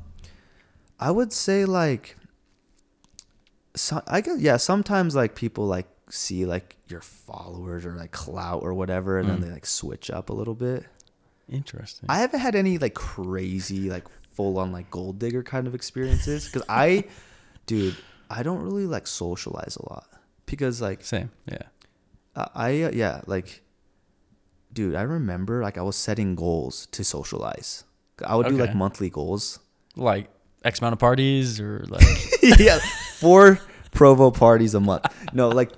[1.01, 2.17] I would say like,
[3.75, 4.57] so, I guess yeah.
[4.57, 9.33] Sometimes like people like see like your followers or like clout or whatever, and Mm.
[9.33, 10.85] then they like switch up a little bit.
[11.49, 12.07] Interesting.
[12.09, 16.47] I haven't had any like crazy like full on like gold digger kind of experiences
[16.47, 17.05] because I,
[17.67, 17.97] dude,
[18.31, 20.07] I don't really like socialize a lot
[20.47, 21.31] because like Same.
[21.51, 21.63] Yeah.
[22.37, 23.63] Uh, I uh, yeah, like,
[24.73, 27.85] dude, I remember like I was setting goals to socialize.
[28.25, 29.59] I would do like monthly goals.
[29.97, 30.29] Like
[30.65, 32.05] X amount of parties or like
[32.43, 32.79] yeah,
[33.17, 33.61] four
[33.93, 35.07] Provo parties a month.
[35.33, 35.71] No, like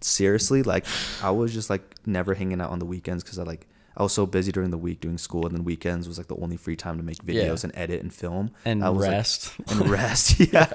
[0.00, 0.86] seriously, like
[1.22, 4.12] I was just like never hanging out on the weekends because I like I was
[4.12, 6.76] so busy during the week doing school, and then weekends was like the only free
[6.76, 7.44] time to make Yeah.
[7.44, 9.52] videos and edit and film and I was, like, rest.
[9.68, 10.40] and rest.
[10.52, 10.70] yeah,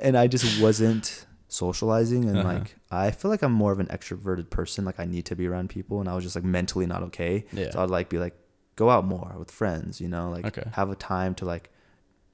[0.00, 2.54] and I just wasn't socializing, and Uh-huh.
[2.54, 4.84] like I feel like I'm more of an extroverted person.
[4.84, 7.44] Like I need to be around people, and I was just like mentally not okay.
[7.52, 7.70] Yeah.
[7.70, 8.34] So I'd like be like
[8.76, 10.68] go out more with friends, you know, like Okay.
[10.72, 11.70] have a time to like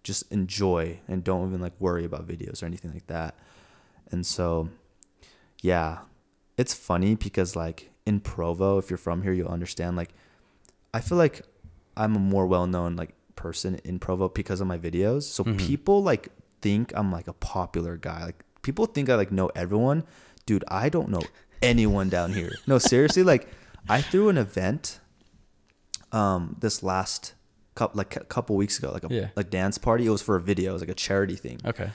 [0.02, 3.34] just enjoy and don't even like worry about videos or anything like that.
[4.10, 4.70] And so,
[5.60, 5.98] yeah,
[6.56, 9.96] it's funny because like in Provo, if you're from here, you'll understand.
[9.96, 10.14] Like,
[10.94, 11.42] I feel like
[11.96, 15.24] I'm a more well-known like person in Provo because of my videos.
[15.24, 15.58] So Mhm.
[15.58, 16.30] people like
[16.62, 18.24] think I'm like a popular guy.
[18.26, 20.04] Like people think I like know everyone.
[20.46, 21.22] Dude, I don't know
[21.62, 22.52] anyone down here.
[22.66, 23.48] No, seriously, like
[23.88, 25.00] I threw an event
[26.12, 27.34] um this last
[27.74, 29.28] couple like a couple weeks ago, like a Yeah.
[29.36, 30.06] like dance party.
[30.06, 30.70] It was for a video.
[30.70, 31.60] It was like a charity thing.
[31.64, 31.90] Okay.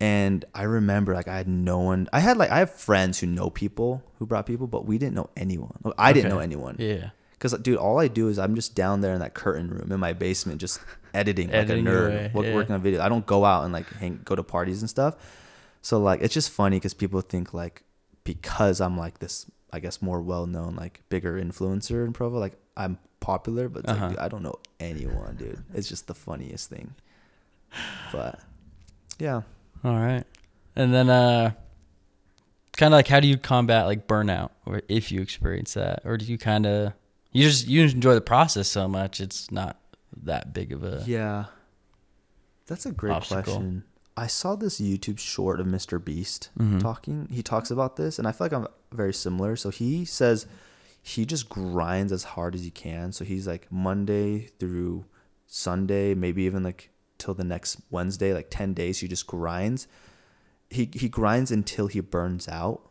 [0.00, 2.08] And I remember like I had no one.
[2.12, 5.14] I had like I have friends who know people who brought people, but we didn't
[5.14, 5.76] know anyone.
[5.98, 6.34] I didn't Okay.
[6.36, 6.76] know anyone.
[6.78, 7.10] Yeah.
[7.38, 10.00] Cause dude, all I do is I'm just down there in that curtain room in
[10.00, 10.80] my basement, just
[11.14, 12.54] editing, Editing like a nerd, away, yeah.
[12.54, 13.00] working on video.
[13.00, 15.14] I don't go out and like hang, go to parties and stuff.
[15.82, 17.84] So like it's just funny because people think like
[18.24, 22.54] because I'm like this, I guess more well known, like bigger influencer in Provo, like
[22.76, 24.00] I'm popular, but Uh-huh.
[24.00, 25.62] like, dude, I don't know anyone, dude.
[25.74, 26.94] It's just the funniest thing.
[28.12, 28.40] But
[29.18, 29.42] yeah,
[29.84, 30.24] All right.
[30.74, 31.52] And then uh
[32.76, 36.16] kind of like how do you combat like burnout or if you experience that or
[36.16, 36.92] do you kind of
[37.38, 39.78] you just you enjoy the process so much it's not
[40.22, 41.46] that big of a Yeah.
[42.66, 43.42] That's a great obstacle.
[43.54, 43.84] question.
[44.16, 46.02] I saw this YouTube short of Mr.
[46.04, 46.80] Beast Mhm.
[46.80, 47.28] talking.
[47.30, 49.54] He talks about this, and I feel like I'm very similar.
[49.56, 50.46] So he says
[51.00, 53.12] he just grinds as hard as he can.
[53.12, 55.04] So he's like Monday through
[55.46, 59.86] Sunday, maybe even like till the next Wednesday, like 10 days, he just grinds.
[60.68, 62.82] He, he grinds until he burns out.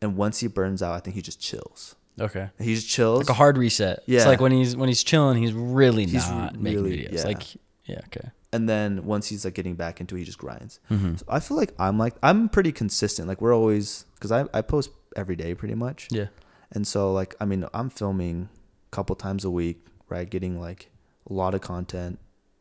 [0.00, 1.96] And once he burns out, I think he just chills.
[2.20, 3.18] Okay He's just chills.
[3.20, 4.18] like a hard reset Yeah.
[4.18, 7.22] it's like when he's when he's chilling he's really He's not making really- videos yeah.
[7.24, 7.42] like
[7.84, 10.80] yeah okay and then once he's like getting back into it, he just grinds.
[10.90, 11.16] mm-hmm.
[11.16, 13.28] So I feel like I'm like I'm pretty consistent.
[13.28, 16.28] Like we're always because I I post every day pretty much, yeah
[16.72, 18.48] and so like I mean I'm filming
[18.90, 20.28] a couple times a week, right?
[20.28, 20.88] Getting like
[21.28, 22.18] a lot of content.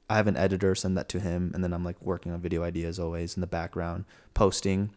[0.10, 2.64] I have an editor send that to him, and then I'm like working on video
[2.64, 4.04] ideas always in the background,
[4.34, 4.92] posting.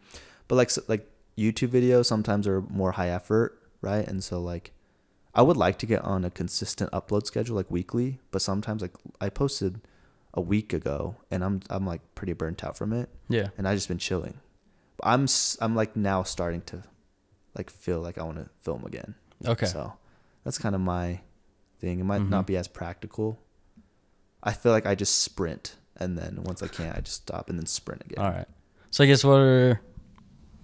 [0.49, 4.07] But like so, like YouTube videos sometimes are more high effort, right?
[4.07, 4.71] And so like
[5.33, 8.93] I would like to get on a consistent upload schedule like weekly, but sometimes like
[9.19, 9.81] I posted
[10.33, 13.75] a week ago and I'm I'm like pretty burnt out from it yeah and I
[13.75, 14.39] just been chilling.
[14.97, 15.27] But I'm
[15.59, 16.83] I'm like now starting to
[17.57, 19.15] like feel like I want to film again.
[19.45, 19.93] okay So
[20.43, 21.21] that's kind of my
[21.79, 21.99] thing.
[21.99, 22.29] It might Mhm.
[22.29, 23.39] not be as practical.
[24.43, 27.59] I feel like I just sprint and then once I can't, I just stop and
[27.59, 28.23] then sprint again.
[28.25, 28.47] all right
[28.89, 29.79] so i guess what are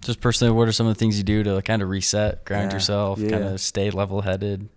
[0.02, 2.70] just personally what are some of the things you do to kind of reset ground
[2.70, 4.68] Yeah, yourself kind of stay level-headed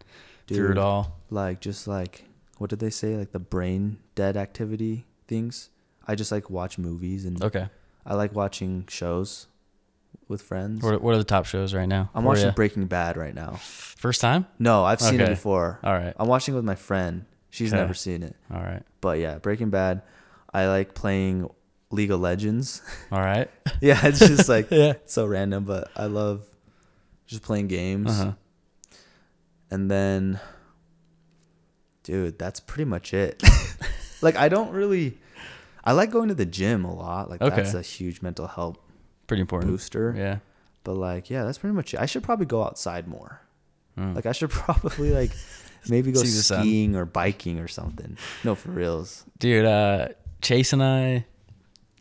[0.48, 2.26] through it all Like just like
[2.58, 3.16] what did they say?
[3.18, 5.70] Like the brain dead activity things.
[6.08, 7.68] I just like watch movies and okay
[8.06, 9.48] I like watching shows
[10.28, 10.84] with friends.
[10.84, 12.52] what, what are the top shows right now I'm watching?
[12.52, 13.54] Breaking Bad right now.
[13.62, 15.80] first time No, I've seen it before.
[15.84, 17.26] all right I'm watching it with my friend.
[17.50, 17.82] She's Okay.
[17.82, 18.36] never seen it.
[18.54, 20.02] all right But yeah, Breaking Bad.
[20.54, 21.50] I like playing
[21.94, 22.82] League of Legends.
[23.12, 23.50] all right
[23.82, 26.44] yeah, it's just like yeah it's so random, but I love
[27.28, 28.10] just playing games.
[28.12, 28.34] uh-huh
[29.70, 30.40] And then
[32.04, 33.42] dude, that's pretty much it.
[34.22, 35.18] like I don't really
[35.84, 37.30] I like going to the gym a lot.
[37.30, 37.56] Like Okay.
[37.56, 38.78] that's a huge mental health
[39.28, 40.14] pretty important booster.
[40.18, 40.40] yeah
[40.84, 42.00] But like yeah, that's pretty much it.
[42.00, 43.42] I should probably go outside more.
[43.98, 44.16] Mm.
[44.16, 45.32] Like I should probably like
[45.90, 46.62] maybe go the sun.
[46.62, 48.18] skiing or biking or something.
[48.44, 49.26] No, for reals.
[49.40, 50.10] dude uh
[50.42, 51.24] chase and i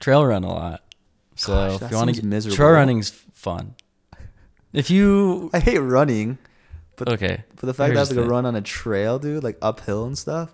[0.01, 0.83] trail run a lot
[1.37, 2.57] so Gosh, if that you want to get miserable.
[2.57, 3.75] trail running's fun
[4.73, 6.39] if you I hate running,
[6.97, 9.43] but okay but the fact that I have to go run on a trail, dude,
[9.45, 10.53] like uphill and stuff.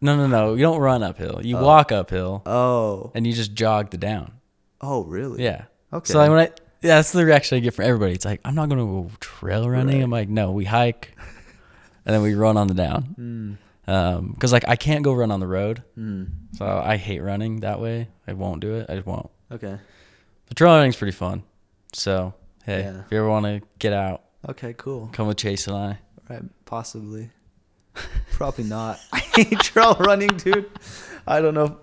[0.00, 1.64] no no no you don't run uphill you Oh.
[1.64, 4.32] walk uphill Oh, and you just jog the down
[4.80, 5.42] oh, really?
[5.42, 6.12] yeah Okay.
[6.12, 8.12] so like when i yeah, that's the reaction I get from everybody.
[8.12, 10.00] It's like, I'm not going to go trail running.
[10.00, 11.12] I'm like, no, we hike
[12.06, 13.02] and then we run on the down.
[13.16, 13.52] Hmm.
[13.88, 15.82] Mm, Um, cause like I can't go run on the road.
[15.98, 18.08] mm, So I hate running that way.
[18.26, 18.86] I won't do it.
[18.88, 19.30] I just won't.
[19.50, 19.78] okay.
[20.46, 21.42] But trail running's pretty fun.
[21.92, 22.34] So
[22.64, 23.00] hey, Yeah.
[23.00, 25.08] if you ever want to get out, Okay, cool.
[25.12, 25.98] come with Chase and I.
[26.28, 27.30] Right, possibly.
[28.32, 29.00] Probably not.
[29.12, 30.70] I hate trail running, dude.
[31.26, 31.78] I don't know.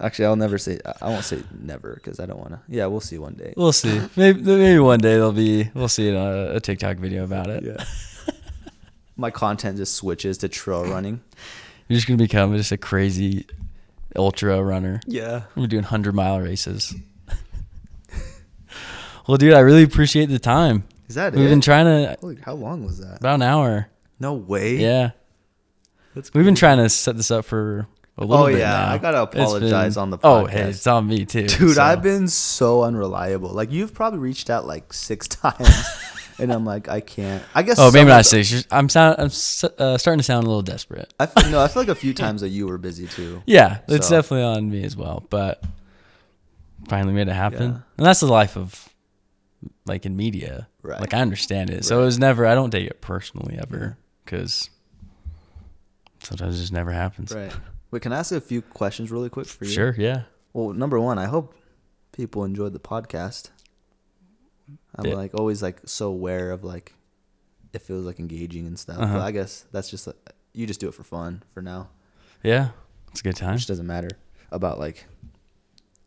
[0.00, 0.78] Actually, I'll never say.
[1.00, 2.60] I won't say never because I don't want to.
[2.68, 3.54] Yeah, we'll see one day.
[3.56, 4.00] We'll see.
[4.16, 7.62] Maybe maybe one day there'll be we'll see a, a TikTok video about it.
[7.64, 7.84] Yeah.
[9.16, 11.20] My content just switches to trail running.
[11.88, 13.46] You're just gonna become just a crazy
[14.14, 15.00] ultra runner.
[15.06, 15.42] Yeah.
[15.54, 16.94] We're doing hundred mile races.
[19.26, 20.84] well, dude, I really appreciate the time.
[21.08, 21.38] Is that it?
[21.38, 21.50] We've it?
[21.50, 23.18] been trying to Holy, how long was that?
[23.18, 23.88] about an hour.
[24.18, 24.76] No way.
[24.76, 25.10] Yeah,
[26.14, 27.86] That's we've been trying to set this up for
[28.18, 28.50] a little bit.
[28.50, 28.92] Oh bit yeah, now.
[28.92, 30.42] I gotta apologize been- on the oh, podcast.
[30.42, 33.50] Oh, hey, it's on me too, Dude, so- I've been so unreliable.
[33.50, 35.84] Like you've probably reached out like six times,
[36.38, 37.42] and I'm like, I can't.
[37.54, 37.78] I guess.
[37.78, 38.66] Oh, maybe not six.
[38.70, 39.16] I'm sound.
[39.18, 41.12] I'm s- uh, starting to sound a little desperate.
[41.18, 43.42] I feel, no, I feel like a few times that you were busy too.
[43.46, 45.24] Yeah, it's definitely on me as well.
[45.30, 45.62] But
[46.88, 47.78] finally made it happen, Yeah.
[47.98, 48.88] and that's the life of
[49.86, 50.68] like in media.
[50.82, 51.00] Right.
[51.00, 52.46] Like I understand it, so it was never.
[52.46, 54.70] I don't take it personally ever because
[56.22, 57.32] sometimes it just never happens.
[57.34, 57.52] Right.
[57.90, 59.70] Wait, can I ask a few questions really quick for you?
[59.70, 59.94] Sure.
[59.96, 60.22] Yeah.
[60.52, 61.54] Well, number one, I hope
[62.12, 63.50] people enjoyed the podcast.
[64.94, 65.14] I'm Yeah.
[65.14, 66.92] like always like so aware of like
[67.72, 68.98] if it was like engaging and stuff.
[68.98, 69.14] Uh-huh.
[69.18, 70.16] But I guess that's just like,
[70.54, 71.88] you just do it for fun for now.
[72.42, 72.70] Yeah.
[73.10, 73.56] It's a good It time.
[73.56, 74.08] just doesn't matter
[74.50, 75.04] about like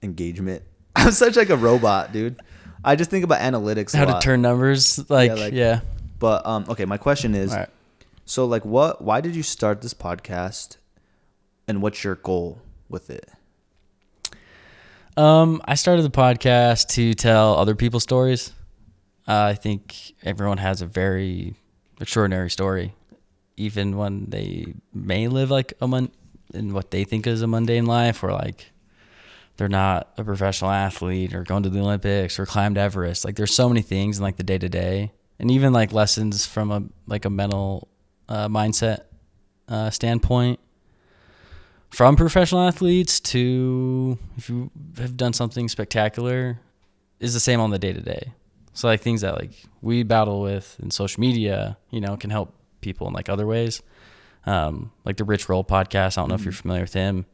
[0.02, 0.64] engagement.
[0.96, 2.42] I'm such like a robot, dude.
[2.84, 3.94] I just think about analytics.
[3.96, 5.10] How to turn numbers?
[5.10, 5.82] Like, like- yeah.
[6.20, 7.70] But um, okay, my question is, right.
[8.26, 9.02] so like, what?
[9.02, 10.76] Why did you start this podcast,
[11.66, 13.30] and what's your goal with it?
[15.20, 18.54] Um, I started the podcast to tell other people's stories.
[19.28, 21.56] Uh, I think everyone has a very
[22.00, 22.96] extraordinary story,
[23.58, 26.14] even when they may live like a mon-
[26.54, 28.72] in what they think is a mundane life, or like
[29.58, 33.26] they're not a professional athlete or going to the Olympics or climbed Everest.
[33.26, 36.46] Like there's so many things in like the day to day, and even like lessons
[36.46, 37.90] from a like a mental
[38.30, 39.02] uh, mindset
[39.68, 40.62] uh, standpoint
[41.90, 46.60] from professional athletes to if you have done something spectacular
[47.20, 48.32] is the same on the day to day.
[48.74, 52.54] So like things that like we battle with in social media, you know, can help
[52.82, 53.82] people in like other ways.
[54.46, 56.18] Um, like the Rich Roll podcast.
[56.18, 57.26] I don't know if you're familiar with him.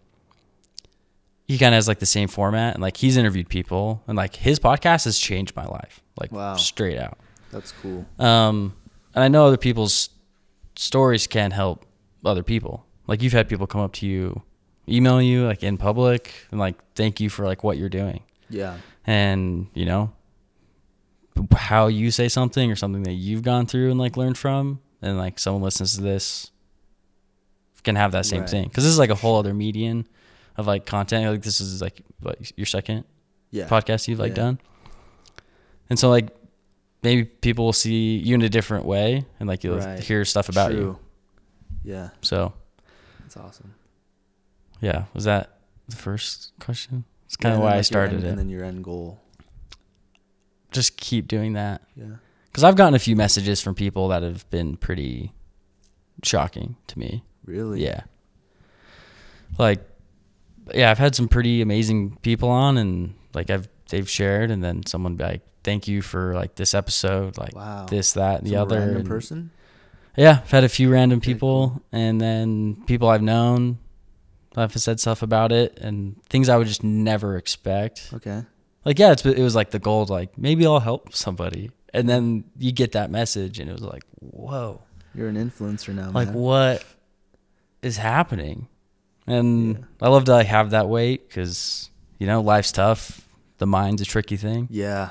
[1.48, 4.36] He kind of has like the same format, and like he's interviewed people, and like
[4.36, 6.56] his podcast has changed my life, like Wow.
[6.56, 7.20] straight out.
[7.52, 8.06] That's cool.
[8.18, 8.74] Um,
[9.14, 10.10] and I know other people's
[10.76, 11.86] stories can help
[12.26, 12.84] other people.
[13.08, 14.42] Like you've had people come up to you,
[14.90, 18.78] email you like in public, and like thank you for like what you're doing, Yeah.
[19.06, 20.12] and you know
[21.56, 25.18] how you say something or something that you've gone through and like learned from, and
[25.18, 26.52] like someone listens to this
[27.84, 28.50] can have that same Right.
[28.50, 30.08] thing because this is like a whole other median
[30.58, 31.30] of like content.
[31.30, 33.04] Like this is like what, your second
[33.52, 33.68] Yeah.
[33.68, 34.36] podcast you've like Yeah.
[34.44, 34.60] done.
[35.92, 36.30] And so like
[37.04, 40.00] maybe people will see you in a different way and like you'll Right.
[40.00, 40.98] hear stuff about you.
[41.84, 42.10] Yeah.
[42.22, 42.54] So
[43.26, 43.74] That's awesome.
[44.82, 45.60] yeah, was that
[45.90, 47.04] the first question?
[47.26, 48.30] It's kind of why I started end- it.
[48.30, 49.20] And then your end goal.
[50.72, 52.16] Just keep doing that Yeah.
[52.48, 55.32] because I've gotten a few messages from people that have been pretty
[56.24, 57.24] shocking to me.
[57.46, 57.84] Really?
[57.84, 58.02] Yeah.
[59.58, 59.80] Like,
[60.74, 64.86] yeah, I've had some pretty amazing people on, and like I've they've shared, and then
[64.86, 67.86] someone be like, "Thank you for like this episode, like Wow.
[67.86, 69.52] this, that, and the Some other." random and- person.
[70.18, 73.80] Yeah, I've had a few random people, and then people I've known
[74.56, 78.12] have said stuff about it, and things I would just never expect.
[78.14, 78.44] Okay.
[78.86, 82.46] Like, yeah, it's it was like the gold, like maybe I'll help somebody, and then
[82.58, 84.82] you get that message, and it was like, whoa
[85.14, 86.34] You're an influencer now, like man.
[86.38, 86.84] what
[87.82, 88.68] is happening
[89.28, 89.84] and Yeah.
[90.02, 91.90] i love to like have that weight because
[92.20, 93.28] you know life's tough
[93.60, 95.10] the mind's a tricky thing Yeah.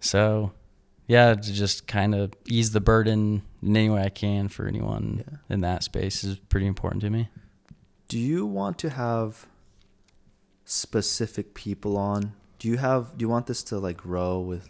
[0.00, 0.52] so
[1.14, 5.06] yeah to just kind of ease the burden in any way i can for anyone
[5.26, 5.54] Yeah.
[5.54, 7.22] in that space is pretty important to me
[8.08, 9.46] Do you want to have
[10.64, 12.32] specific people on?
[12.58, 14.68] Do you have do you want this to like grow with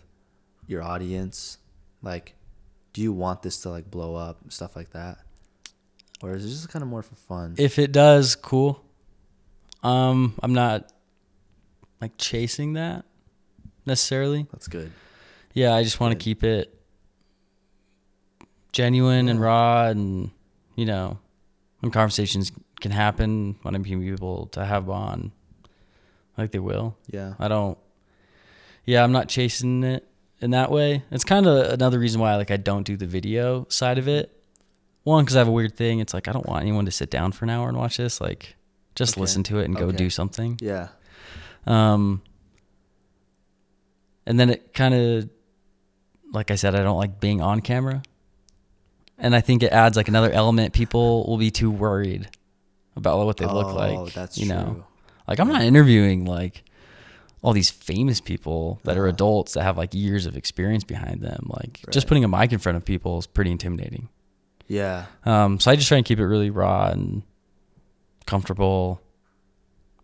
[0.67, 1.59] your audience?
[2.03, 2.35] Like
[2.93, 5.19] do you want this to like blow up and stuff like that?
[6.23, 7.55] Or is it just kind of more for fun?
[7.59, 8.85] if it does cool
[9.83, 10.93] um i'm not
[12.03, 13.05] like chasing that
[13.87, 14.93] necessarily That's good.
[15.55, 16.75] Yeah i just want to keep it
[18.73, 20.31] genuine and raw and
[20.77, 21.19] you know
[21.81, 25.33] when conversations can happen when i'm able to have on
[26.39, 27.35] like they will Yeah.
[27.39, 27.77] i don't
[28.85, 30.07] yeah i'm not chasing it
[30.41, 33.67] in that way it's kind of another reason why like i don't do the video
[33.69, 34.31] side of it
[35.03, 37.11] one because i have a weird thing it's like i don't want anyone to sit
[37.11, 38.55] down for an hour and watch this like
[38.95, 39.21] just Okay.
[39.23, 39.97] listen to it and go Okay.
[39.97, 40.89] do something Yeah.
[41.67, 42.23] um,
[44.27, 45.29] and then it kind of,
[46.33, 48.03] like I said, I don't like being on camera.
[49.19, 50.73] And I think it adds like another element.
[50.73, 52.29] People will be too worried
[52.97, 54.13] about what they look Oh, like.
[54.15, 54.55] that's you true.
[54.55, 54.85] know,
[55.29, 56.65] Like I'm not interviewing like
[57.43, 59.15] all these famous people that are Uh-huh.
[59.15, 61.47] adults that have like years of experience behind them.
[61.49, 64.09] Like just putting a mic in front of people is pretty intimidating.
[64.69, 65.07] Yeah.
[65.25, 67.23] Um, so I just try and keep it really raw and
[68.27, 69.01] comfortable,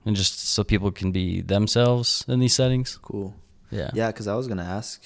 [0.05, 2.99] and just so people can be themselves in these settings.
[3.03, 3.35] Cool.
[3.71, 3.91] Yeah.
[3.95, 5.03] Yeah, because I was gonna ask,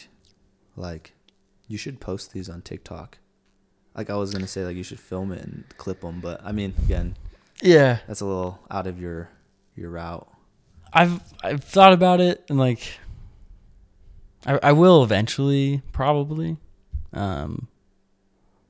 [0.77, 1.15] like,
[1.69, 3.19] you should post these on TikTok.
[3.95, 6.53] Like I was gonna say, like you should film it and clip them, but I
[6.53, 7.17] mean, again,
[7.61, 7.99] Yeah.
[8.07, 9.29] that's a little out of your
[9.77, 10.29] your route.
[10.93, 12.99] I've I've thought about it and like
[14.47, 16.57] I I will eventually probably.
[17.13, 17.69] Um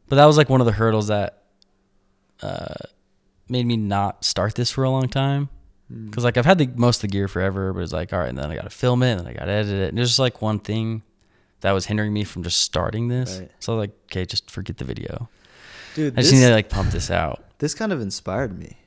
[0.09, 1.43] but that was like one of the hurdles that
[2.43, 2.75] uh
[3.49, 5.49] made me not start this for a long time.
[5.93, 6.13] Mm.
[6.13, 8.29] Cuz like I've had the most of the gear forever, but it's like all right,
[8.29, 9.89] and then I got to film it and then I got to edit it.
[9.91, 11.03] And there's just like one thing
[11.61, 13.39] that was hindering me from just starting this.
[13.39, 13.51] Right.
[13.59, 15.29] So I was like, okay, just forget the video.
[15.95, 17.45] Dude, I just this, need to like pump this out.
[17.59, 18.79] this kind of inspired me.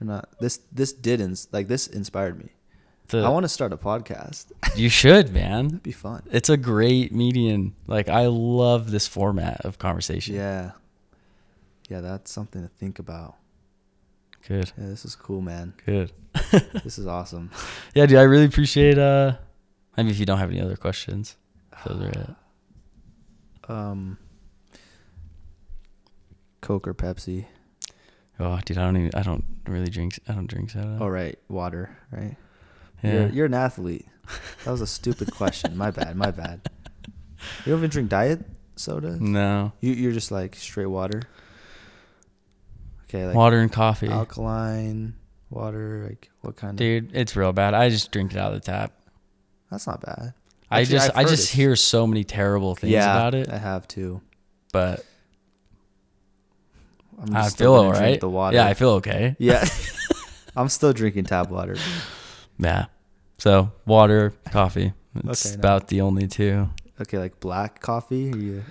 [0.00, 2.50] Or not this this did ins- like this inspired me.
[3.08, 4.46] The, I want to start a podcast.
[4.76, 5.66] you should, man.
[5.66, 6.22] That'd be fun.
[6.30, 7.74] It's a great median.
[7.86, 10.36] Like I love this format of conversation.
[10.36, 10.72] Yeah.
[11.88, 13.34] Yeah, that's something to think about.
[14.46, 14.70] Good.
[14.78, 15.74] Yeah, this is cool, man.
[15.84, 16.12] Good.
[16.84, 17.50] This is awesome.
[17.94, 19.32] Yeah, dude, I really appreciate uh
[19.96, 21.36] I mean if you don't have any other questions.
[21.86, 22.30] Those are it.
[23.68, 24.18] Um,
[26.60, 27.46] Coke or Pepsi?
[28.38, 30.98] Oh, dude, I don't even I don't really drink I don't drink soda.
[31.00, 32.36] Oh, right, water, right?
[33.02, 33.12] yeah.
[33.12, 34.06] You're, you're an athlete.
[34.64, 35.76] That was a stupid question.
[35.76, 36.14] My bad.
[36.16, 36.60] My bad.
[37.64, 38.44] You don't even drink diet
[38.76, 39.16] soda?
[39.20, 39.72] no.
[39.80, 41.22] You you're just like straight water.
[43.04, 44.08] Okay, like Water and coffee.
[44.08, 45.14] alkaline
[45.50, 46.06] water.
[46.08, 46.76] Like what kind of?
[46.76, 47.74] Dude, it's real bad.
[47.74, 48.92] I just drink it out of the tap.
[49.70, 50.32] That's not bad.
[50.70, 53.34] I Actually, just I've I heard just it's- hear so many terrible things yeah, about
[53.34, 54.20] it, I have too.
[54.72, 55.04] but
[57.22, 58.20] I'm I still feel gonna drink alright.
[58.20, 58.56] The water.
[58.56, 59.36] Yeah, I feel okay.
[59.40, 59.64] Yeah.
[60.56, 61.76] I'm still drinking tap water.
[62.58, 62.86] Yeah.
[63.38, 64.92] So water, coffee.
[65.26, 65.60] It's Okay, no.
[65.60, 66.68] about the only two.
[67.00, 68.62] Okay, like black coffee.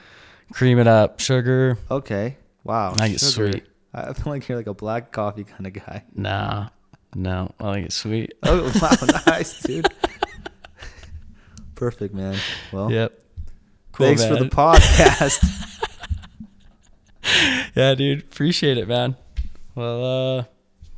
[0.52, 1.78] Cream it up, sugar.
[1.90, 2.38] okay.
[2.64, 2.94] Wow.
[3.00, 3.52] I get sugar.
[3.52, 3.64] sweet.
[3.94, 6.04] I feel like you're like a black coffee kind of guy.
[6.14, 6.70] Nah,
[7.16, 8.34] no, I like it sweet.
[8.44, 9.88] Oh wow, nice, dude.
[11.80, 12.36] Perfect, man.
[12.74, 13.18] Well, Yep.
[13.94, 15.40] Cool, thanks for the podcast.
[17.76, 18.20] yeah, dude.
[18.20, 19.16] Appreciate it, man.
[19.76, 20.44] Well, uh,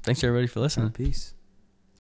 [0.02, 0.90] thanks everybody for listening.
[0.90, 1.36] Peace.